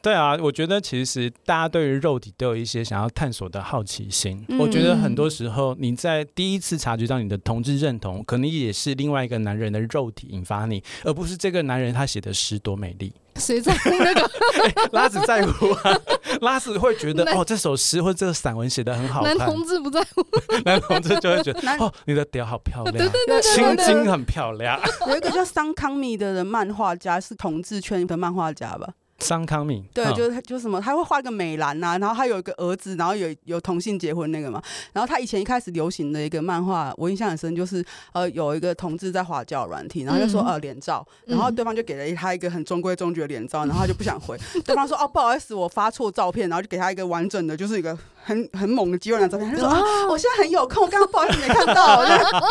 [0.03, 4.45] 对啊，我觉得其实大家对于肉体都有一些想要探索的好奇心。
[4.49, 13.13] 嗯、我觉得很多时候你在第一次察觉到你的同志认同，可能也是另外一个男人的肉体引发你，而不是这个男人他写的诗多美丽。
[13.39, 14.75] 谁在乎那个、欸？
[14.93, 15.99] 拉子在乎啊！
[16.41, 19.37] 拉子会觉得哦，这首诗或这个散文写的很好看。
[19.37, 20.27] 男同志不在乎，
[20.65, 24.81] 男同志就会觉得哦，你的屌好漂亮，对对对青筋很漂亮。
[25.09, 28.89] 有一个叫桑康米的人，漫画家是同志圈的漫画家吧？
[29.19, 34.63] 桑康敏，对，就是他，就是什么，他会画一个美兰呐，然后他有一个儿子，然后有有同性结婚那个嘛，
[34.93, 47.97] 然后他以前一开始流行的一个漫画，我印象很深，就是呃有一个同志在滑交软体，然后就说呃脸照，然后对方就给了他一个很中规中矩的脸照，然后他就不想回，对方说哦不好意思，我发错照片，然后就给他一个完整的，就是一个。
[48.27, 52.05] 很很猛的肌肉男照片，他就说啊，我现在很有空，我刚刚不好意思没看到。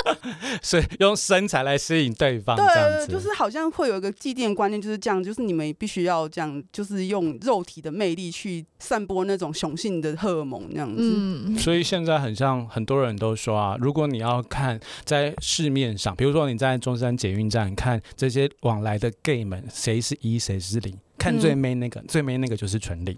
[0.64, 11.14] 所以用身材来吸引对方，对，就是好像会有一个既定观念，就是这样，就是你们必须要这样，就是用肉体的魅力去散播那种雄性的荷尔蒙，那样子。
[11.16, 20.98] 嗯，所以现在很像很多人都说啊，如果你要看在市面上，比如说你在中山捷运站看这些往来的 gay 们，谁是一，谁是零。
[21.18, 23.18] 看最美那个，嗯、最美那个就是纯零，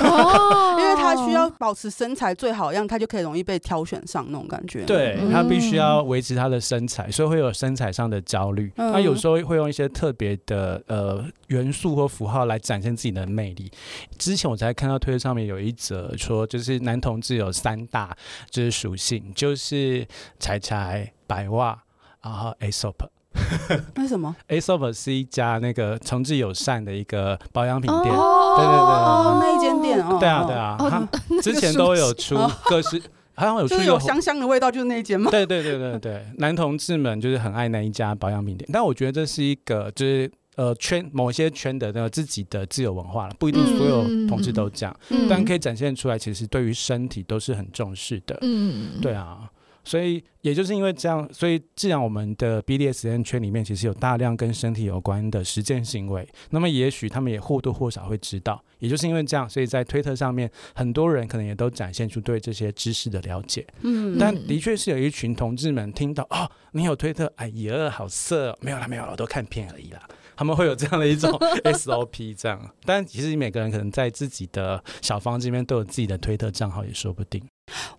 [0.00, 4.84] 哦， 因为他需要保持身材最好样，他就可以容易被挑选上那种感觉。
[4.84, 8.72] 对，他必须要维持他的身材，所以会有身材上的焦虑。
[8.76, 13.70] 他、嗯、有时候会用一些特别的呃元素或符号来展现自己的魅力。
[14.18, 18.16] 之前我才看到推特上面有一则说，就是男同志有三大
[18.50, 20.06] 就是属性，就是
[20.38, 21.82] 柴柴、白袜，
[22.22, 22.94] 然后 Aesop。
[23.96, 31.08] 为什么？Aesop 是一家那个诚挚友善的一个保养品店，哦、对对对，哦、那一间店哦，对啊对啊，他
[31.40, 33.02] 之前都有出各式，
[33.34, 35.30] 好像有出有香香的味道，就是那一间吗？
[35.30, 49.48] 对对对对对，男同志们就是很爱那一家保养品店，但我觉得这是一个就是呃圈某些圈的那个自己的自由文化了，不一定所有同志都这样，嗯、但可以展现出来，其实对于身体都是很重视的，嗯，对啊。
[49.84, 58.62] 所以，也就是因为这样，所以既然我们的 BDSN 圈里面其实有大量跟身体有关的实践行为，那么也许他们也或多或少会知道。
[58.78, 63.66] 也就是因为这样，所以在推特上面，很多人可能也都展现出对这些知识的了解。
[63.82, 70.02] 嗯，但的确是有一群同志们听到哦，你有推特，哎呀，好色哦，没有啦，没有啦，我都看片而已啦。
[70.34, 71.30] 他们会有这样的一种
[71.62, 72.74] SOP，这样。
[72.84, 77.40] 但其实每个人可能在自己的小房间里面都有自己的推特账号，也说不定。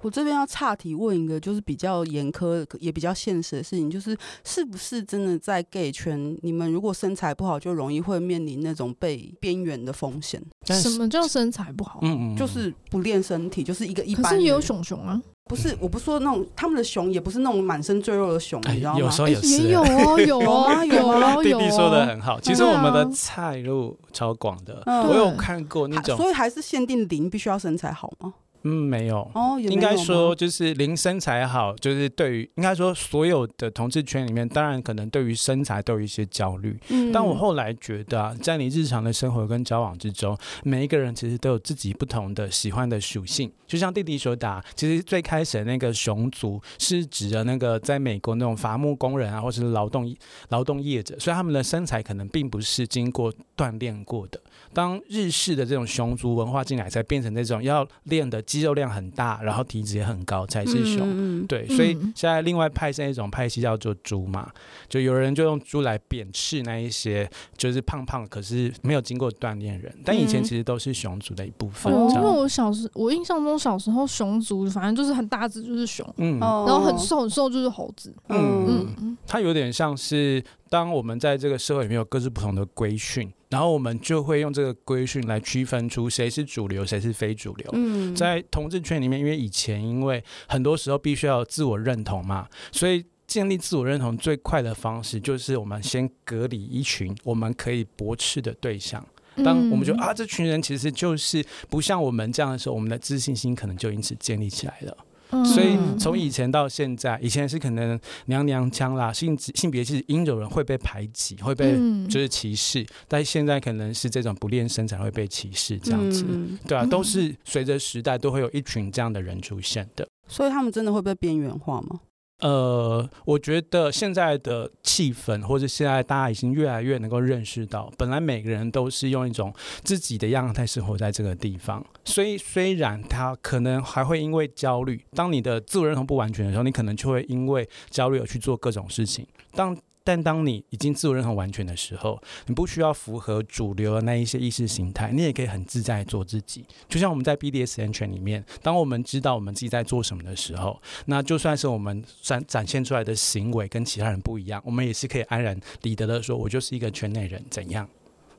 [0.02, 10.42] 我这边要岔题问一个，就是比较严苛也比较现实的事情，就是是不是真的在 gay 圈，你们如果身材不好，就容易会面临那种被边缘的风险？
[10.66, 12.00] 什么叫身材不好？
[12.02, 14.24] 嗯嗯，就是不练身体，就是一个一般。
[14.24, 19.00] 可是也有熊熊啊，不是，我不说那种他们的熊，也不是那种满身赘肉的熊，你知道吗？
[19.00, 28.34] 有时候也是，也有哦， 有啊，有啊，弟弟说的很好，其实我们的菜路超广的，我有看过那种，所以还是限定零，必须要身材好吗？
[28.64, 36.80] 嗯，没有哦，应该说就是零身材好，就是对于应该说所有的同志圈里面，当然可能对于身材都有一些焦虑。
[36.90, 43.52] 嗯，但我后来觉得啊，在你日常的生活跟交往之中，每一个人其实都有自己不同的喜欢的属性。
[43.68, 50.16] 就像弟弟说的啊，其实最开始的那个熊族是指的那个在美国那种伐木工人啊，或者是劳动
[50.50, 54.40] 劳动业者，所以他们的身材可能并不是经过锻炼过的。
[54.74, 61.02] 当日式的这种熊族文化进来，才变成那种要练的肌肉量很大，然后体脂也很高才是熊。
[61.04, 64.52] 嗯、对，所以现在另外派生一种派系叫做猪嘛，
[64.90, 71.94] 就有人就用猪来贬斥那一些就是胖胖可是没有经过锻炼人，但以前其实都是熊族的一部分。
[71.94, 79.18] 嗯、因为我小时我印象中小时候熊族反正就是很大只就是熊，嗯，然后很瘦很瘦就是猴子，嗯嗯，嗯。
[79.28, 80.44] 它有点像是
[80.74, 83.32] 当我们在这个社会里面有各自不同的规训。
[83.50, 87.70] 然后我们就会用这个规训来区分出谁是主流，谁是非主流。
[87.74, 99.06] 嗯，在同志圈里面，因为以前因为很多时候必须要有自我认同嘛，所以建立自我认同最快的方式就是我们先隔离一群我们可以驳斥的对象。
[99.46, 104.98] 当我们觉得啊，这群人其实就是不像我们这样的时候，我们的自信心可能就因此建立起来了。
[105.34, 111.74] 嗯、所以从以前到现在，以前是可能娘娘腔啦，性性别是阴柔人会被排挤，会被
[112.08, 120.08] 就是歧视，嗯、但现在可能是这种不练身材会被歧视这样子，嗯、对啊，都是随着时代都会有一群这样的人出现的。
[120.28, 122.00] 所以他们真的会被边缘化吗？
[122.40, 129.54] 呃，我觉得现在的气氛，或者现在大家已经越来越能够认识到，本来每个人都是用一种
[129.84, 139.26] 自己的样态生活在这个地方，所以虽然他可能还会因为焦虑，当你的自我认同不完全的时候，你可能就会因为焦虑而去做各种事情。
[139.54, 146.66] 当但当你已经自我认同完全的时候，你不需要符合主流的那一些意识形态，你也可以很自在做自己。
[146.90, 157.88] 就像我们在 BDSN 圈里面，当我们知道我们自己在做什么的时候，那就算是我们展展现出来的行为跟其他人不一样，我们也是可以安然理得的说，我就是一个圈内人，怎样？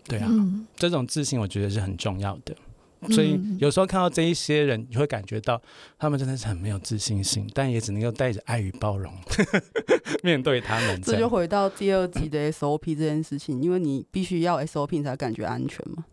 [0.06, 2.54] 对啊，嗯、这种自信我觉得是很重要的。
[3.10, 5.60] 所以有时候看到这一些人，你会感觉到
[5.98, 9.12] 他们真的是很没有自信心，但也只能够带着爱与包容
[10.24, 11.02] 面对他们。
[11.02, 16.04] 这就回到第二集的 SOP 这件事情，因为你必须要 SOP 才感觉安全嘛。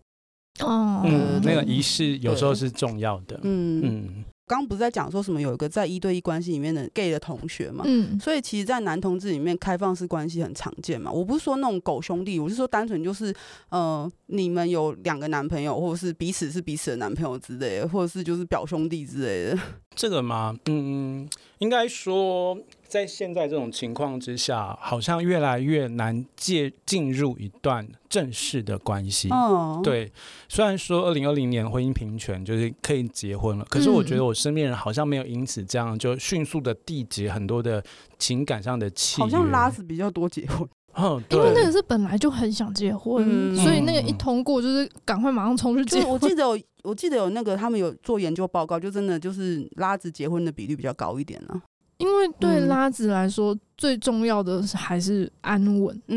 [0.59, 3.39] 哦，嗯，那个仪式有时候是重要的。
[3.43, 4.25] 嗯嗯。
[4.51, 7.85] 刚刚不是在讲说什么有一个在一对一关系里面的 gay 的同学嘛？
[7.87, 11.09] 嗯，所以其实，在男同志里面，开放式关系很常见嘛。
[11.09, 13.33] 我不是说那种狗兄弟，我是说单纯就是，
[13.69, 19.61] 呃，你们有两个男朋友，或者是彼此是彼此的男朋友之类的，或者是就是表兄弟之类的。
[19.95, 21.25] 这个嘛，嗯，
[21.59, 22.57] 应该说。
[22.91, 29.29] 在现在这种情况之下，好像越来越难介进入一段正式的关系。
[29.29, 29.81] Oh.
[29.81, 30.11] 对，
[30.49, 37.81] 虽然说二零二零年婚姻平权就是可以结婚了，可是我觉得我身边人好像没有因此这样就迅速的缔结很多的
[38.19, 39.23] 情感上的契约。
[39.23, 40.67] 好像拉子比较多结婚。
[40.95, 46.09] 嗯，因为那个是本来就很想结婚，嗯、所以那个一通过就是赶快马上冲去结婚。
[46.09, 51.61] 我记得有，我记得有那个他们有做研究报告，就真的就是拉子结婚的比率比较高一点呢。
[52.01, 55.95] 因为对拉子来说，最重要的还是安稳。
[56.07, 56.11] 嗯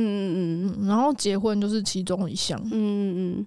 [0.71, 2.61] 嗯嗯，然后结婚就是其中一项。
[2.65, 3.47] 嗯嗯嗯。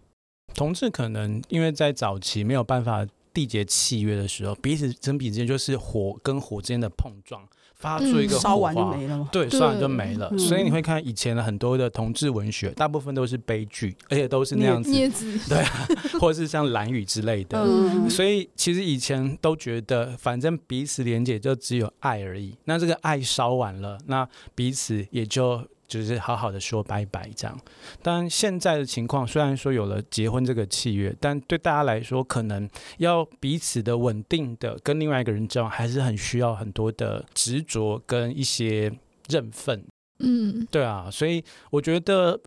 [0.53, 7.47] 同志可能因为在早期没有办法缔结契约的时候，彼此真彼之间就是火跟火之间的碰撞。
[7.79, 9.29] 发出一个火花，烧完就没了吗？
[9.31, 10.27] 对，烧完就没了。
[10.31, 14.91] 嗯、所以你会看以前的很多的同志文学，大部分都是悲剧，而且都是那样子，
[15.47, 15.87] 对啊，
[16.19, 17.59] 或者是像蓝雨之类的。
[17.59, 22.55] 嗯、所以其实以前都觉得，反正彼此连接就只有爱而已。
[22.65, 25.65] 那这个爱烧完了，那彼此也就。
[25.87, 27.57] 就是好好的说拜拜这样，
[28.01, 38.91] 但现在的情况虽然说有了结婚这个契约，但对大家来说，可能要彼此的稳定的跟另外一个人交往，还是很需要很多的执着跟一些
[39.29, 39.83] 认分。
[40.19, 42.39] 嗯，对啊，所以我觉得，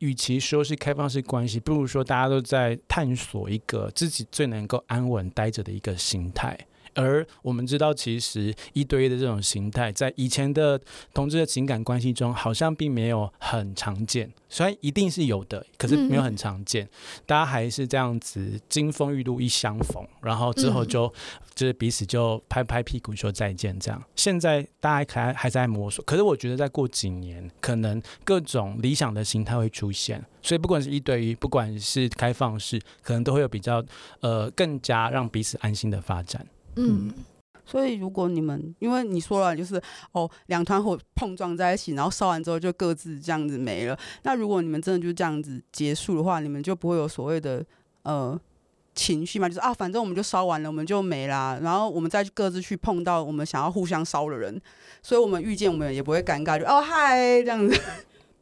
[0.00, 6.56] 与其说是开放式关系，不如说大家都在探索一个自己最能够安稳待着的一个心态。
[6.94, 10.80] 而我们知道，其实一对一的这种形态，在以前的
[11.12, 14.32] 同志的情感关系中，好像并没有很常见。
[14.48, 16.84] 虽然一定是有的，可是没有很常见。
[16.84, 16.88] 嗯、
[17.26, 21.12] 大家还是这样子，金风玉露一相逢，然后之后就、嗯、
[21.56, 23.76] 就是彼此就拍拍屁股说再见。
[23.80, 26.04] 这样，现在大家还还在摸索。
[26.04, 30.24] 可是我觉得，再过几年，可能各种理想的形态会出现。
[30.40, 33.84] 所以，不管是一对一，不管是开放式，可能都会有比较
[34.20, 36.46] 呃更加让彼此安心的发展。
[36.76, 37.12] 嗯，
[37.64, 39.80] 所以如果你们，因为你说了，就是
[40.12, 43.98] 哦，两团火碰撞在一起，然后烧完之后就各自这样子没了。
[44.22, 47.64] 那如果你们真的就这样子结束的话，你们就不会有所谓的
[48.02, 48.38] 呃
[48.94, 49.48] 情绪嘛？
[49.48, 51.58] 就是啊，反正我们就烧完了，我们就没啦。
[51.62, 54.60] 然后我们再各自去碰到我们想要互相烧的人，
[55.02, 57.80] 所以我们遇见我们也不会尴尬，就哦嗨这样子。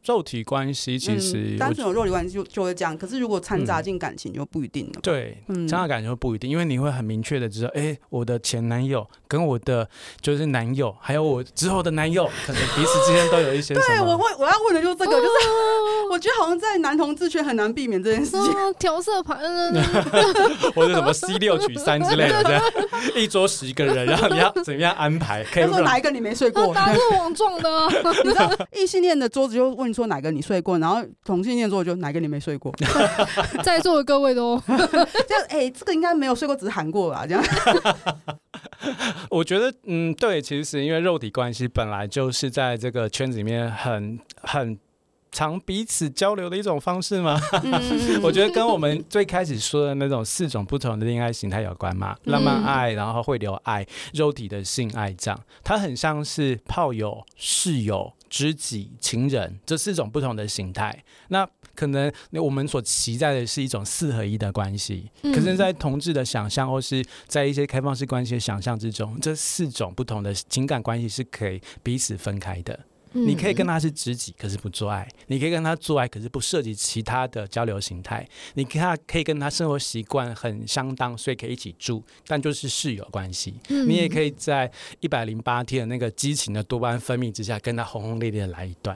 [0.05, 4.91] 肉体关系其实、嗯、单纯有肉体关系就就会这样，可是如果掺杂进感情就不一定了。
[4.95, 9.87] 嗯、对，掺杂感情就不一定，因为你会很明确的知道，哎、欸，我的前男友跟我的
[10.19, 13.73] 就是男友，还有我之后的男友， 可能彼此之间都有一些。
[13.73, 15.29] 对，我会我要问的就是这个，就是
[16.11, 18.53] 我觉得好像在男同志圈很难避免这件事情。
[18.77, 19.39] 调色盘，
[20.75, 22.61] 或者什么 C 六取三之类的，这样
[23.15, 25.45] 一桌十个人，然后你要怎么样安排？
[25.45, 26.73] 可以说哪一个你没睡过？
[26.73, 27.69] 打是网状的，
[28.25, 29.92] 你知道异性恋的桌子就问。
[29.93, 32.73] 说哪个你睡过，然后同性恋座就哪个你没睡过，
[33.63, 37.25] 在座的各位都这样， 哎、欸，这个应该没有睡过，只是喊过吧？
[37.27, 37.43] 这样，
[39.29, 44.77] 我觉得，嗯，对，其实因为肉体关系本来就是在这个圈子里面很很
[45.31, 47.39] 常彼此交流的一种方式嘛。
[48.21, 58.13] 我觉得跟我们最开始说的那种四种不同的恋爱形态有关嘛，浪漫爱，然后会流爱，肉体的性爱这样，它很像是炮友、室友。
[58.33, 72.79] 知己、情人这四种不同的形态，那可能我们所期待的是一种四合一的关系，可是，在同志的想象或是在一些开放式关系的想象之中，这四种不同的情感关系是可以彼此分开的。
[73.13, 78.27] 你可以跟他是知己，可是不做爱；你可以跟他做爱，可是不涉及其他的交流形态。
[78.55, 83.53] 你跟他可以跟他生活习惯很相当，所以可以一起住，但就是室友关系。
[83.67, 88.95] 你也可以在一百零八天的那个激情的多巴胺分泌之下，跟他轰轰烈烈的来一段。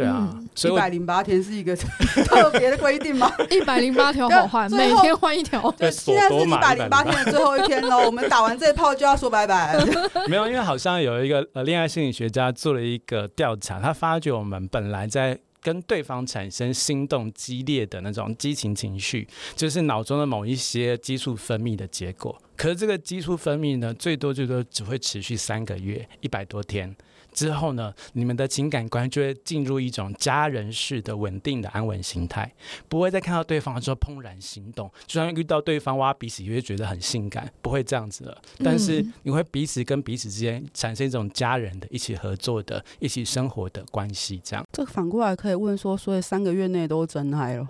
[0.00, 1.76] 对啊，所以一百零八天是一个
[2.24, 3.30] 特别的规定吗？
[3.50, 5.70] 一百零八条好换，每天换一条。
[5.72, 9.76] 对，现在是一百零八天的最后一天喽， 我们打完这一炮就要说拜拜。
[10.26, 22.40] 没有，因为好像有一个呃恋爱心理学家做了一个调查，他发觉我们本来在跟对方产生心动激烈的那种激情情绪，就是脑中的某一些激素分泌的结果。
[22.56, 26.94] 可是这个激素分泌呢，最多最多只会持续三个月，一百多天。
[27.40, 32.52] 之后呢，你们的情感关系就会进入一种家人式的稳定的安稳形态，
[32.86, 38.42] 不会再看到对方的时候怦然心动，就算遇到对方挖鼻屎也会觉得很性感，不会这样子了。
[38.62, 44.62] 但是你会彼此跟彼此之间产生一种家人的一起合作的、一起生活的关系，这样。
[44.70, 47.66] 这反过来可以问说，所以三个月内都真爱了？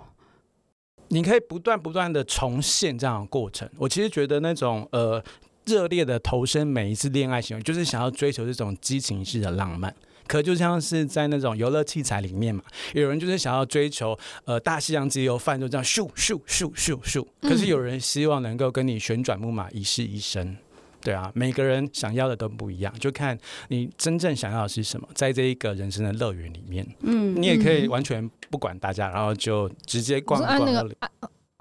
[1.07, 3.69] 你可以不断不断的重现这样的过程。
[3.77, 5.23] 我其实觉得那种呃。
[5.65, 9.93] 热烈的投身每一次恋爱行为，就是想要追求这种激情式的浪漫。
[10.27, 17.25] 可就像是在那种游乐器材里面嘛，有人就是想要追求呃大西洋自由饭，就这样咻咻咻咻咻。
[17.41, 20.55] 可是有人希望能够跟你旋转木马一世一生。
[21.01, 23.37] 对啊，每个人想要的都不一样，就看
[23.69, 25.07] 你真正想要的是什么。
[25.15, 30.89] 在这一个人生的乐园里面，嗯，你也可以完全不管大家，然后就直接逛逛。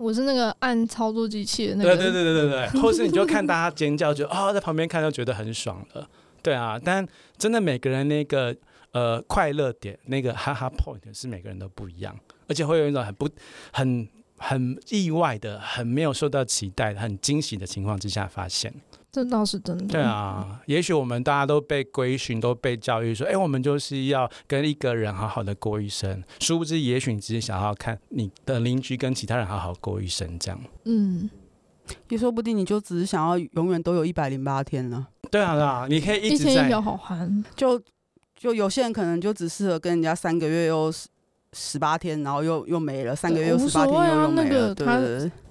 [0.01, 6.09] 我是那个按操作机器的那个，对对对对对对，或是你就看大家尖叫，就啊、哦、在旁边看就觉得很爽了，
[6.43, 8.57] 对啊，但真的每个人那个
[8.93, 13.29] 呃快乐点，那个哈哈 point 是每个人都不一样，而且会有一种很不
[13.73, 18.73] 很很意外的、很没有受到期待、很惊喜的情况之下发现。
[19.13, 19.87] 这倒是真的。
[19.87, 26.23] 对啊，也许我们大家都被规训，都被教育说，哎，我们就是要跟一个人好好的过一生。
[26.39, 30.61] 殊不知，也许你只是想要看你的邻居跟其他人好好过一生，这样。
[30.85, 31.29] 嗯，
[32.09, 35.09] 也说不定你就只是想要永远都有一百零八天了。
[35.31, 36.51] 对啊，对啊，你可以一直在。
[36.51, 37.45] 一天一条好汉。
[37.57, 37.81] 就
[38.37, 41.09] 就有些人可能就只适合跟人家三个月又十
[41.53, 44.75] 十八天，然后又又没了，三个月又十八天又又没了。
[44.75, 44.87] 对，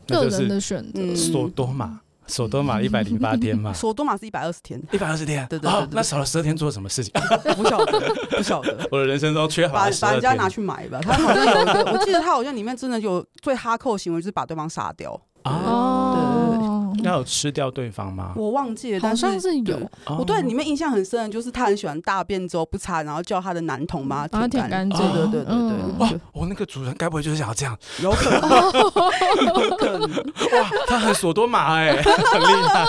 [0.07, 1.15] 个人的选择。
[1.15, 1.99] 索多玛。
[2.29, 7.11] 索多玛一百零八天嘛， 索多玛是一百二十天，一百二十天，对对对，那少了十二天做了什么事情？
[7.57, 8.87] 不晓得，不晓得。
[8.91, 10.99] 我的人生中缺乏把把人家拿去买吧。
[11.01, 15.19] 他好像有一个，我记得他好像里面真的有最哈扣行为，就是把对方杀掉。
[15.43, 16.28] 哦。
[17.03, 18.33] 要有吃掉对方吗？
[18.35, 19.91] 我忘记了，但是好像是有。
[20.17, 24.99] 我对里面印象很深的就是他很喜欢大便之后不擦，然后叫他的男童把它舔干净。
[24.99, 25.97] 对对对对对。
[25.99, 27.77] 哇，我那个主人该不会就是想要这样？
[28.01, 28.49] 有可能，
[29.69, 30.09] 有可能。
[30.09, 32.85] 哇，他很索多玛哎，很厉害。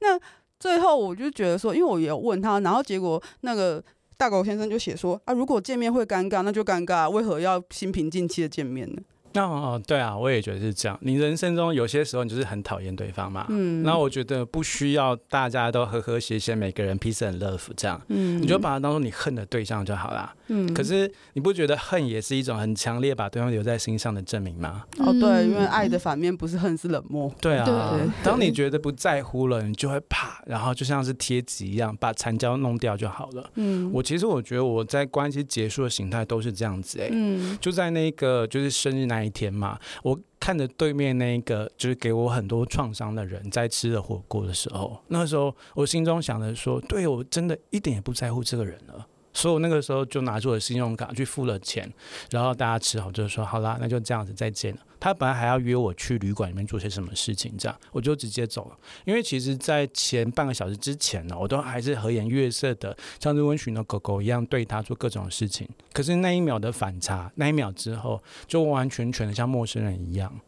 [0.00, 0.18] 那
[0.58, 3.82] 最后我就觉得说，因为我也有问他，然后结果那个
[4.16, 9.02] 大狗先生就写说啊，如果见面会尴尬，那就尴尬，为何要心平气静的见面呢？
[9.34, 10.98] 那哦，对啊，我也觉得是这样。
[11.02, 20.74] 你人生中有些时候你就是很讨厌对方嘛，嗯，那我觉得不需要大家都和和谐谐，每个人 peace and love 这样，嗯，你就把它当做你恨的对象就好了，嗯。
[20.74, 24.84] 可是你不觉得恨也是一种很强烈把对方留在心上的证明吗？
[24.98, 27.32] 哦，对，因为爱的反面不是恨，是冷漠。
[27.40, 33.50] 对啊，对，当你觉得不在乎了，你就会怕，然后就像是贴纸一样把残胶弄掉就好了。
[33.54, 39.22] 嗯，我其实我觉得我在关系结束的形态都是这样子，哎，嗯，就在那个就是生日那。
[39.22, 49.06] 一天嘛，我看着对面那个就是给我很多创伤的人在吃的火锅的时候，那时候我心中想着说，对，我真的一点也不在乎这个人了。
[49.32, 51.92] 所以我那个时候就拿出了信用卡去付了钱，
[52.30, 54.80] 然后大家吃好就说好啦，那就这样子再见了。
[55.00, 58.78] 他本来还要约我去旅馆里面做些什么事情，这样我就直接走了。
[59.04, 65.68] 因为其实，在前半个小时之前呢，我都还是和颜悦色的，像是温驯的狗狗一样对他做各种事情。
[65.92, 70.40] 可是那一秒的反差，那一秒之后，就完完全全的像陌生人一样。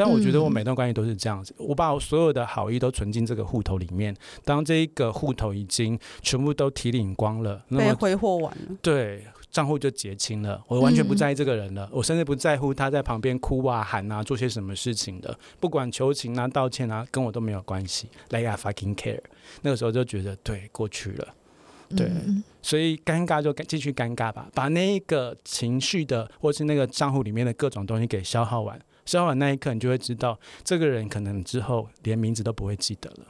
[0.00, 4.16] 但我觉得我每段关系都是这样子，我把我所有的好意都存进这个户头里面。
[4.46, 10.64] 当这一个户头已经全部都提领光了，那么被挥霍完了，对，账户就结清了。
[10.68, 18.08] 我完全不在意这个人了，我甚至不在乎他在旁边哭啊、喊啊、做些什么事情的，不管求情啊、道歉啊，跟我都没有关系。
[18.30, 19.20] Like I fucking care。
[19.60, 21.28] 那个时候就觉得对，过去了，
[21.94, 22.10] 对，
[22.62, 28.80] 所以尴尬就继续尴尬吧，把那一个情绪的或是那个账户里面的各种东西给消耗完。
[29.04, 33.26] 消完那一刻，你就会知道，这个人可能之后连名字都不会记得了，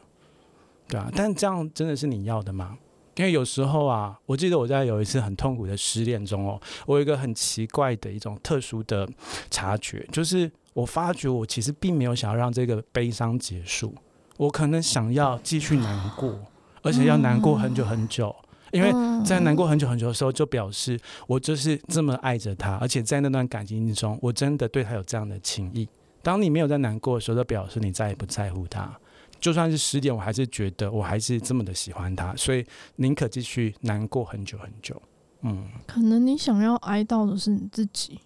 [0.89, 2.79] 对啊，但这样真的是你要的吗？
[3.17, 9.07] 因为有时候啊，我记得我在有一次很痛苦的失恋中哦，我有一个很奇怪的一种特殊的
[9.51, 13.95] 察觉，就是我发觉我其实并没有想要让这个悲伤结束，
[14.39, 16.41] 我可能想要继续难过，
[16.83, 18.35] 而且要难过很久很久。
[18.73, 18.93] 因为
[19.25, 25.89] 在难过很久很久的时候，就表示我就是这么爱着他，而且在那段感情中，我真的对他有这样的情谊。
[26.23, 28.95] 当你没有在难过的时候，就表示你再也不在乎他。
[29.41, 32.65] 就算是十点，我还是觉得我还是这么的喜欢他，所以
[32.97, 35.01] 宁可继续难过很久很久。
[35.43, 38.21] 嗯，可能你想要哀悼的是你自己。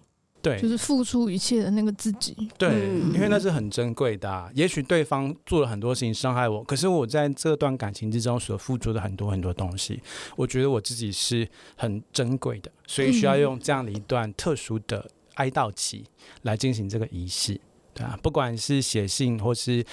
[0.45, 2.35] 对，就是付出一切的那个自己。
[2.55, 2.69] 对，
[3.15, 4.47] 因为那是很珍贵的啊。
[4.53, 9.99] 也许对方做了很多事情伤害我，可是我在这段感情之中所付出的很多很多东西，
[10.35, 16.05] 我觉得我自己是很珍贵的，所以需要用这样的一段特殊的哀悼期
[16.43, 17.59] 来进行这个仪式，
[17.95, 19.83] 对啊，不管是写信或是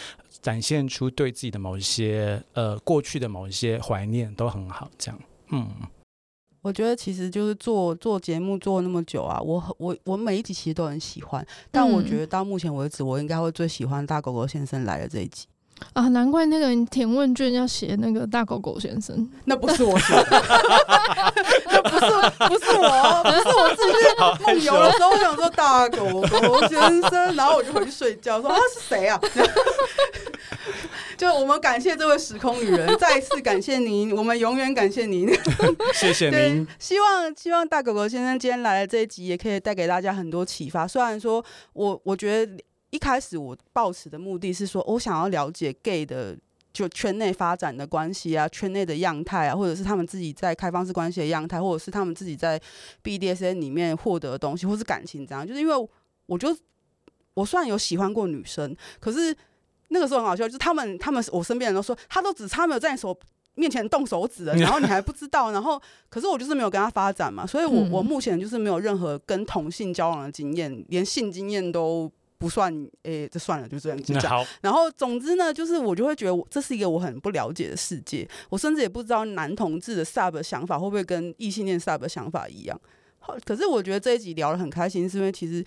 [0.42, 4.90] 展现出对自己的某一些呃过去的某一些怀念，都很好。
[4.98, 5.18] 这样，
[5.50, 5.70] 嗯。
[6.62, 15.46] 我觉得其实就是做做节目做那么久啊，我我我每一集其实都很喜欢，但我觉得到目前为止，我应该会最喜欢大狗狗先生来的这一集。
[15.94, 20.42] 啊，难怪那个人填问卷要写那个大狗狗先生，那不是我写的，
[21.66, 22.00] 那不是
[22.46, 26.78] 不是我，不是我自己去梦游的时候，我想说大狗狗先
[27.10, 29.20] 生，然后我就回去睡觉，说他是谁啊？
[31.16, 35.28] 就我们感谢这位时空旅人，再次感谢您，我们永远感谢您，
[35.94, 36.66] 谢谢您。
[36.78, 40.86] 希望希望大狗狗先生今天来的这一集，也可以带给大家很多启发。
[40.86, 41.44] 虽然说
[41.74, 46.36] 我我觉得一开始我抱持的目的是说，我想要了解 gay 的
[46.72, 52.60] 就圈内发展的关系啊，圈内的样态啊，或者是他们自己在开放式关系的样态，或者是他们自己在
[53.04, 55.46] BDSN 里面获得的东西，或是感情这样。
[55.46, 55.88] 就是因为
[56.26, 56.56] 我就
[57.34, 59.36] 我虽然有喜欢过女生，可是。
[59.92, 63.16] 那个时候很好笑，就是他们，他们我身边人都说，他都只差没有在你手
[63.54, 72.72] 面前动手指了，然后你还不知道，然后可是我就是没有跟他发展嘛，所以我我目前就是没有任何跟同性交往的经验，连性经验都不算，
[73.02, 74.20] 诶、欸，这算了，就这样讲。
[74.22, 82.80] 好，然后总之呢，就是我就会觉得我这是一个我很不了解的世界，我甚至也不知道男同志的 sub 想法会不会跟异性恋 sub 想法一样。
[83.18, 85.64] 好，可是我觉得这一集聊得很开心，是因为其实。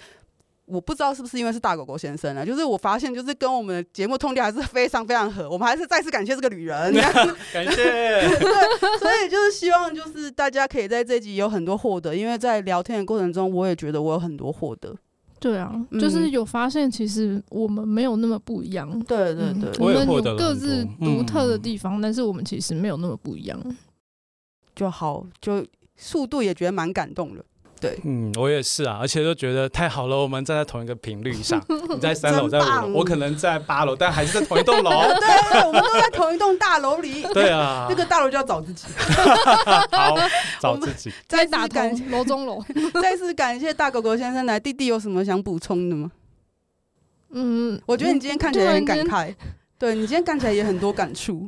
[0.66, 6.94] 我不知道是不是因为是大狗狗先生啊，就是我发现就是跟我们的节目通调还是非常非常合，我们还是再次感谢这个女人，
[7.54, 7.76] 感谢。
[7.76, 14.96] 对，所以就是希望就是大家可以在这集有很多获得，因为在聊天的过程中，我也觉得我有很多获得。
[15.38, 18.90] 对啊，就是有发现其实我们没有那么不一样。
[19.02, 23.62] 对对对，我们有各自独特的地方，但是我们其实没有那么不一样。
[24.76, 25.64] 就好，就
[25.96, 27.46] 速度也觉得蛮感动的。
[27.86, 31.64] 对，嗯，我也是啊，而且都觉得太好了，我们站在同一个频率上。
[31.94, 34.90] 你在三楼，在五楼，我可能在八楼，但还是在同一栋楼。
[35.20, 37.22] 对，我们都在同一栋大楼里。
[37.32, 38.88] 对啊， 那个大楼就要找自己。
[39.92, 40.18] 好，
[40.60, 41.12] 找自己。
[41.28, 42.64] 再打通楼中楼。
[43.02, 46.12] 再次感谢大狗狗先生来，弟弟有什么想补充的吗？
[47.32, 49.36] 嗯，我觉得你今天看起来很感慨，
[49.78, 51.48] 对，你今天看起来也很多感触。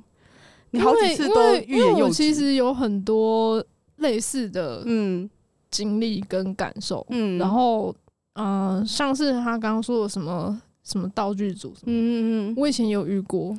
[0.71, 2.13] 你好几次都欲言又止。
[2.13, 3.63] 其实有很多
[3.95, 5.29] 类似的，嗯。
[5.69, 7.93] 经历跟感受，嗯，然后，
[8.33, 13.57] 嗯、呃，像是他刚刚说的什么什么道具组什么，嗯嗯嗯，我以前有遇过，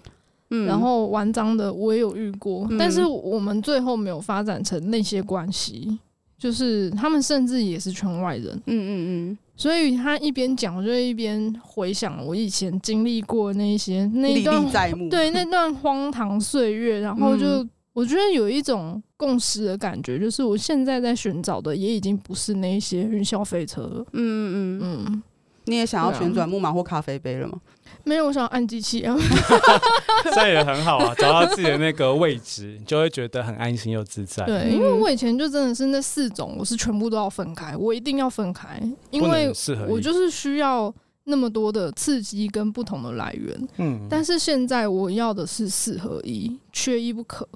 [0.51, 5.99] 嗯，然后玩脏的我也有遇过，嗯，但是我们最后没有发展成那些关系，
[6.39, 8.91] 就是他们甚至也是圈外人，嗯嗯
[9.33, 17.67] 嗯，所以他一边讲，我就一边回想我以前经历过那一些那一段，对那段荒唐岁月，然后就。
[17.99, 24.07] 嗯我觉得有一种共识的感觉，就是我现在在寻找的也已经不是那些云霄飞车了。
[24.13, 25.23] 嗯嗯嗯，
[25.65, 27.61] 你也想要旋转木马或咖啡杯了吗？
[28.05, 29.17] 没有，我想要按机器啊。
[30.33, 34.47] 这也很好啊，找到自己的那个位置，你就会觉得很安心又自在。
[34.47, 38.81] 对，因为我以前就真的是那四种，我是全部都要分开，我一定要分开，
[39.11, 39.53] 因为
[39.89, 40.95] 我就是需要
[41.25, 43.69] 那么多的刺激跟不同的来源。
[43.79, 47.49] 嗯，但是现在我要的是四合一，缺一不可。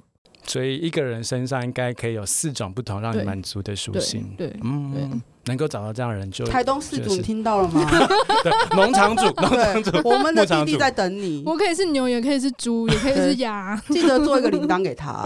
[0.45, 4.33] 所以一个人身上应该可以有四种不同让你满足的属性。
[4.37, 7.85] 对，对，嗯，能够找到这样的人就台东四组，你听到了吗？
[8.43, 11.43] 对，农场主，农场主，我们的弟弟在等你。
[11.45, 15.23] 我可以是牛，也可以是猪，也可以是鸭， 记得做一个铃铛给他。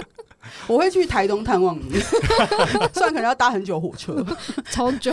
[0.66, 1.98] 我会去台东探望你，
[2.92, 4.24] 虽然可能要搭很久火车，
[4.70, 5.12] 超久。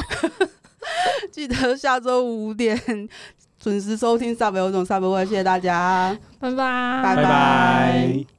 [1.32, 2.80] 记得下周五点
[3.60, 8.39] 准时收听 Sub 有种 Sub 会，谢谢大家，拜拜，拜拜。